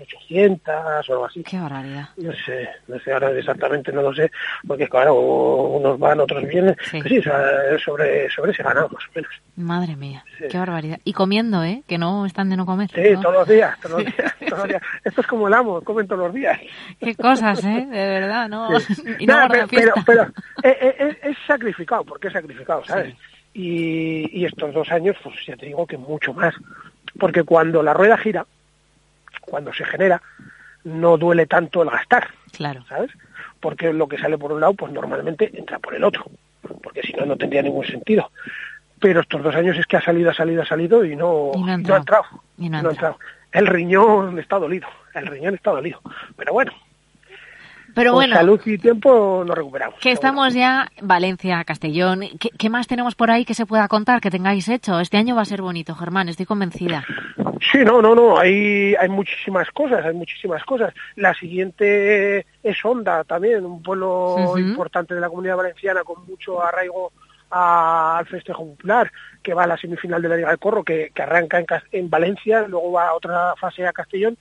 [0.00, 1.42] 800 o algo así.
[1.42, 2.08] Qué barbaridad.
[2.16, 4.30] No sé, no sé, ahora exactamente no lo sé,
[4.66, 6.76] porque claro, unos van, otros vienen.
[6.90, 7.00] Sí.
[7.00, 7.30] Pues sí,
[7.84, 9.30] sobre, sobre ese ganado, más o menos.
[9.56, 10.98] Madre mía, qué barbaridad.
[11.04, 11.82] Y comiendo, ¿eh?
[11.86, 12.90] Que no están de no comer.
[12.94, 13.20] Sí, ¿no?
[13.20, 14.82] todos los días, todos los días, todos los días.
[15.04, 16.60] Esto es como el amo, comen todos los días.
[17.00, 17.86] Qué cosas, ¿eh?
[17.90, 18.78] De verdad, ¿no?
[18.80, 18.94] Sí.
[19.18, 20.22] Y no Nada, guardan pero, pero, pero,
[20.62, 23.14] eh, eh, eh, es sacrificado, porque es sacrificado, ¿sabes?
[23.54, 26.54] Y, y estos dos años, pues ya te digo que mucho más.
[27.18, 28.46] Porque cuando la rueda gira,
[29.46, 30.20] cuando se genera,
[30.84, 32.84] no duele tanto el gastar, Claro.
[32.88, 33.10] ¿sabes?
[33.60, 36.26] Porque lo que sale por un lado, pues normalmente entra por el otro,
[36.82, 38.30] porque si no, no tendría ningún sentido.
[39.00, 41.62] Pero estos dos años es que ha salido, ha salido, ha salido y no, Y
[41.62, 42.24] no ha y no ha entrado.
[42.58, 43.18] Y no ha entrado.
[43.52, 46.00] El riñón está dolido, el riñón está dolido.
[46.36, 46.72] Pero bueno,
[47.96, 49.98] Pero con bueno, salud y tiempo nos recuperamos.
[50.00, 52.24] que estamos ya Valencia, Castellón.
[52.38, 55.00] ¿Qué, qué más tenemos por ahí que se pueda contar, que tengáis hecho?
[55.00, 57.04] Este año va a ser bonito, Germán, estoy convencida.
[57.72, 60.92] Sí, no, no, no, hay, hay muchísimas cosas, hay muchísimas cosas.
[61.14, 67.12] La siguiente es Honda también, un pueblo importante de la comunidad valenciana con mucho arraigo
[67.50, 69.10] al festejo popular,
[69.42, 72.10] que va a la semifinal de la Liga del Corro, que, que arranca en, en
[72.10, 74.36] Valencia, luego va a otra fase a Castellón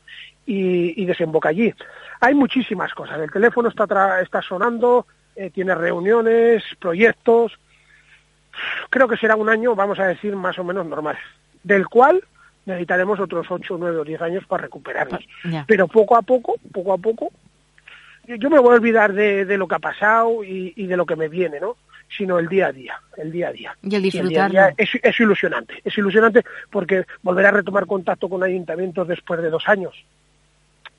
[0.46, 1.74] y, y desemboca allí.
[2.22, 3.20] Hay muchísimas cosas.
[3.20, 5.06] El teléfono está, tra- está sonando,
[5.36, 7.54] eh, tiene reuniones, proyectos.
[8.90, 11.18] Creo que será un año, vamos a decir, más o menos normal,
[11.64, 12.24] del cual
[12.66, 15.24] necesitaremos otros 8, 9 o 10 años para recuperarnos.
[15.68, 17.32] Pero poco a poco, poco a poco,
[18.28, 21.06] yo me voy a olvidar de, de lo que ha pasado y, y de lo
[21.06, 21.76] que me viene, ¿no?
[22.18, 23.76] Sino el día a día, el día a día.
[24.30, 29.08] Y el día es, es ilusionante, es ilusionante porque volver a retomar contacto con ayuntamientos
[29.08, 29.94] después de dos años,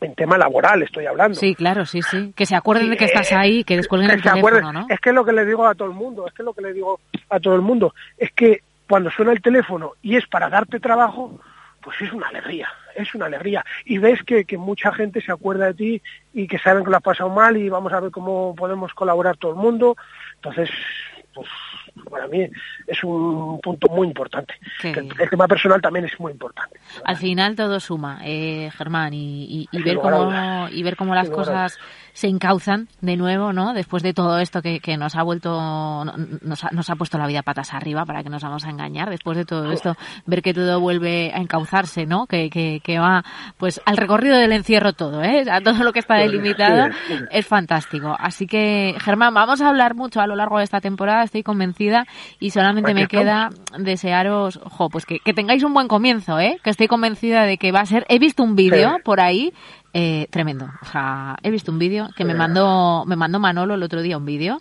[0.01, 1.39] en tema laboral estoy hablando.
[1.39, 2.33] Sí, claro, sí, sí.
[2.37, 4.75] Que se acuerden de que estás eh, ahí, que descuelguen Que el se teléfono, acuerden.
[4.75, 4.87] ¿no?
[4.95, 6.53] Es que es lo que le digo a todo el mundo, es que es lo
[6.53, 10.27] que le digo a todo el mundo, es que cuando suena el teléfono y es
[10.27, 11.41] para darte trabajo,
[11.81, 13.65] pues es una alegría, es una alegría.
[13.85, 16.03] Y ves que, que mucha gente se acuerda de ti
[16.35, 19.37] y que saben que lo has pasado mal y vamos a ver cómo podemos colaborar
[19.37, 19.97] todo el mundo.
[20.37, 20.71] Entonces,
[21.35, 21.49] pues
[22.11, 22.49] para mí
[22.87, 24.55] es un punto muy importante.
[24.81, 26.79] Que el, tema personal también es muy importante.
[27.05, 30.97] Al final todo suma, eh, Germán, y, y- y Sin ver a cómo y ver
[30.97, 31.79] cómo las cosas
[32.13, 33.75] se encauzan de nuevo, ¿no?
[33.75, 35.51] Después de todo esto que, que nos ha vuelto,
[36.05, 38.71] no- nos ha, nos ha puesto la vida patas arriba, para que nos vamos a
[38.71, 39.11] engañar.
[39.11, 42.27] Después de todo esto, ver que todo vuelve a encauzarse, ¿no?
[42.27, 43.23] Que, que, que va,
[43.59, 45.45] pues, al recorrido del encierro todo, ¿eh?
[45.51, 46.89] A todo lo que está delimitado,
[47.31, 48.17] es fantástico.
[48.19, 51.43] Así que, Germán, vamos a hablar mucho a lo largo de esta temporada, estoy
[52.41, 53.25] y solamente Aquí me estamos.
[53.25, 53.51] queda
[53.83, 56.59] desearos, jo, pues que, que tengáis un buen comienzo, ¿eh?
[56.63, 58.05] Que estoy convencida de que va a ser.
[58.09, 59.03] He visto un vídeo Sí.
[59.05, 59.53] por ahí
[59.93, 60.67] eh, tremendo.
[60.83, 64.19] O sea, he visto un vídeo que me mandó me mandó Manolo el otro día
[64.19, 64.61] un vídeo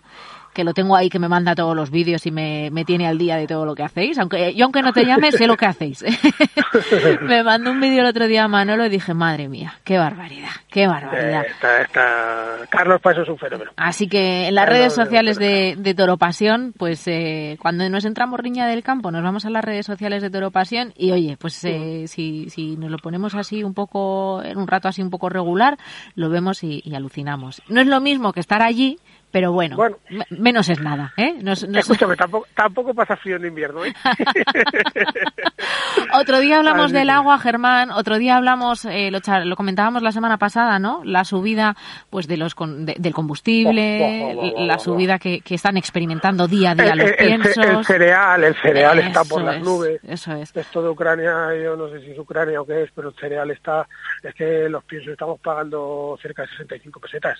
[0.56, 3.18] que lo tengo ahí que me manda todos los vídeos y me, me tiene al
[3.18, 5.66] día de todo lo que hacéis, aunque yo aunque no te llame sé lo que
[5.66, 6.02] hacéis.
[7.20, 10.86] me mandó un vídeo el otro día Manolo y dije, madre mía, qué barbaridad, qué
[10.86, 11.42] barbaridad.
[11.42, 12.66] Eh, está, está...
[12.70, 13.72] Carlos Paso es un fenómeno.
[13.76, 18.40] Así que en las redes sociales de, de Toro Pasión, pues eh, cuando nos entramos
[18.40, 21.62] riña del campo, nos vamos a las redes sociales de Toro Pasión y oye, pues
[21.64, 25.28] eh, si, si nos lo ponemos así un poco, en un rato así un poco
[25.28, 25.76] regular,
[26.14, 27.60] lo vemos y, y alucinamos.
[27.68, 28.98] No es lo mismo que estar allí,
[29.36, 29.98] pero bueno, Bueno.
[30.08, 31.34] me- menos es nada, ¿eh?
[31.42, 33.92] Nos- nos- Escúchame, tampoco, tampoco pasa frío en invierno, ¿eh?
[36.18, 37.90] Otro día hablamos del agua, Germán.
[37.90, 41.02] Otro día hablamos, eh, lo, lo comentábamos la semana pasada, ¿no?
[41.04, 41.76] La subida,
[42.08, 45.76] pues, de los con- de- del combustible, Buah, buah, buah, la subida que, que están
[45.76, 47.86] experimentando día a día El, los el- el ce- el piensos.
[47.86, 50.00] cereal, el cereal está por las es, nubes.
[50.04, 50.56] Eso es.
[50.56, 53.50] Esto de Ucrania, yo no sé si es Ucrania o qué es, pero el cereal
[53.50, 53.86] está,
[54.22, 57.38] es que los piensos estamos pagando cerca de 65 pesetas,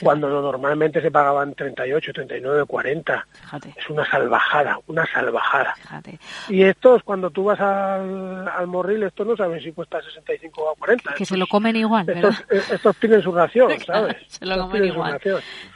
[0.00, 3.26] cuando no- normalmente se pagaban 38, 39, 40.
[3.42, 5.74] Fíjate, Es una salvajada, una salvajada.
[5.74, 6.18] fíjate.
[6.48, 10.74] Y estos, cuando tú vas al, al morril, estos no saben si cuesta 65 o
[10.76, 11.14] 40.
[11.14, 12.30] Que se lo comen igual, ¿verdad?
[12.30, 14.16] Estos, eh, estos tienen su ración, ¿sabes?
[14.28, 15.20] Se lo Estos comen igual.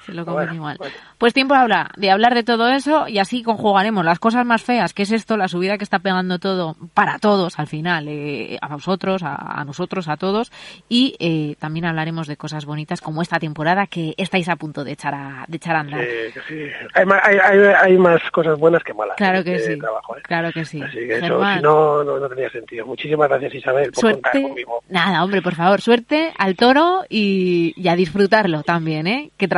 [0.09, 0.15] Ración.
[0.15, 0.77] Se lo Pero comen bueno, igual.
[0.79, 0.95] bueno.
[1.19, 4.93] Pues tiempo habla de hablar de todo eso y así conjugaremos las cosas más feas,
[4.95, 8.69] que es esto, la subida que está pegando todo, para todos al final, eh, a
[8.69, 10.53] vosotros, a, a nosotros, a todos,
[10.89, 14.93] y eh, también hablaremos de cosas bonitas como esta temporada que estáis a punto de
[14.93, 16.01] echar a, de echar a andar.
[16.35, 16.63] Sí, sí.
[16.95, 19.17] Hay, ma- hay, hay, hay más cosas buenas que malas.
[19.17, 20.21] Claro en que este sí, trabajo, ¿eh?
[20.23, 20.81] claro que sí.
[20.83, 22.87] Así que eso, si no, no, no tenía sentido.
[22.87, 24.83] Muchísimas gracias, Isabel, por contar suerte, conmigo.
[24.89, 29.31] nada, hombre, por favor, suerte al toro y, y a disfrutarlo también, ¿eh?
[29.37, 29.49] Que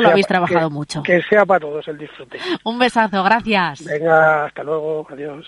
[0.00, 1.02] lo sea habéis trabajado que- mucho.
[1.02, 2.38] Que sea para todos el disfrute.
[2.64, 3.84] Un besazo, gracias.
[3.84, 5.46] Venga, hasta luego, adiós.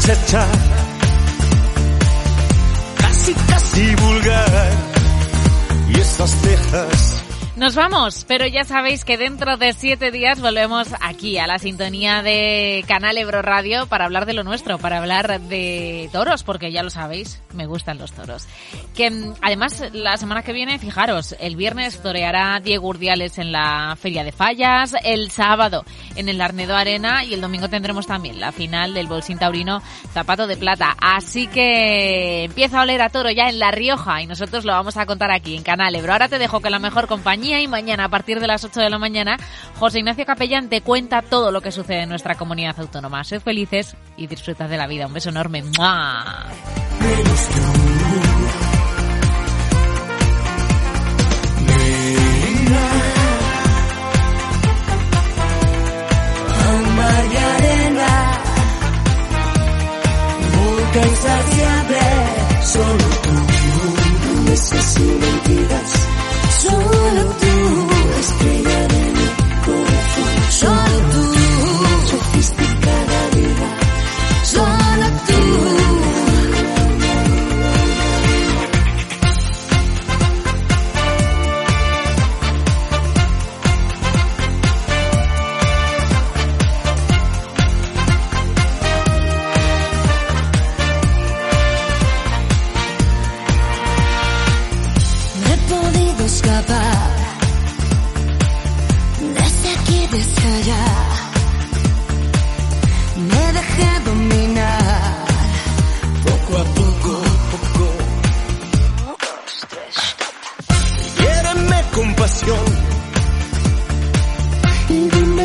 [0.00, 0.46] Cha-cha-cha,
[2.98, 3.94] casi casi.
[3.96, 4.70] Vulgar,
[5.88, 7.17] y esas cejas.
[7.58, 12.22] Nos vamos, pero ya sabéis que dentro de siete días volvemos aquí a la sintonía
[12.22, 16.84] de Canal Ebro Radio para hablar de lo nuestro, para hablar de toros, porque ya
[16.84, 18.46] lo sabéis, me gustan los toros.
[18.94, 24.22] Que además la semana que viene, fijaros, el viernes toreará Diego Urdiales en la Feria
[24.22, 25.84] de Fallas, el sábado
[26.14, 29.82] en el Arnedo Arena y el domingo tendremos también la final del Bolsín Taurino
[30.12, 30.96] Zapato de Plata.
[31.00, 34.96] Así que empieza a oler a toro ya en La Rioja y nosotros lo vamos
[34.96, 36.12] a contar aquí en Canal Ebro.
[36.12, 38.90] Ahora te dejo con la mejor compañía y mañana a partir de las 8 de
[38.90, 39.38] la mañana
[39.78, 43.24] José Ignacio Capellán te cuenta todo lo que sucede en nuestra comunidad autónoma.
[43.24, 45.06] Sed felices y disfrutad de la vida.
[45.06, 45.62] Un beso enorme.
[45.62, 46.46] ¡Mua!
[67.58, 69.26] tu, estrella de mi
[69.64, 71.37] corazón.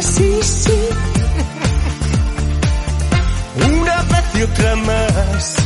[0.02, 0.90] Sí, sí.
[3.56, 5.63] Una vez y otra más.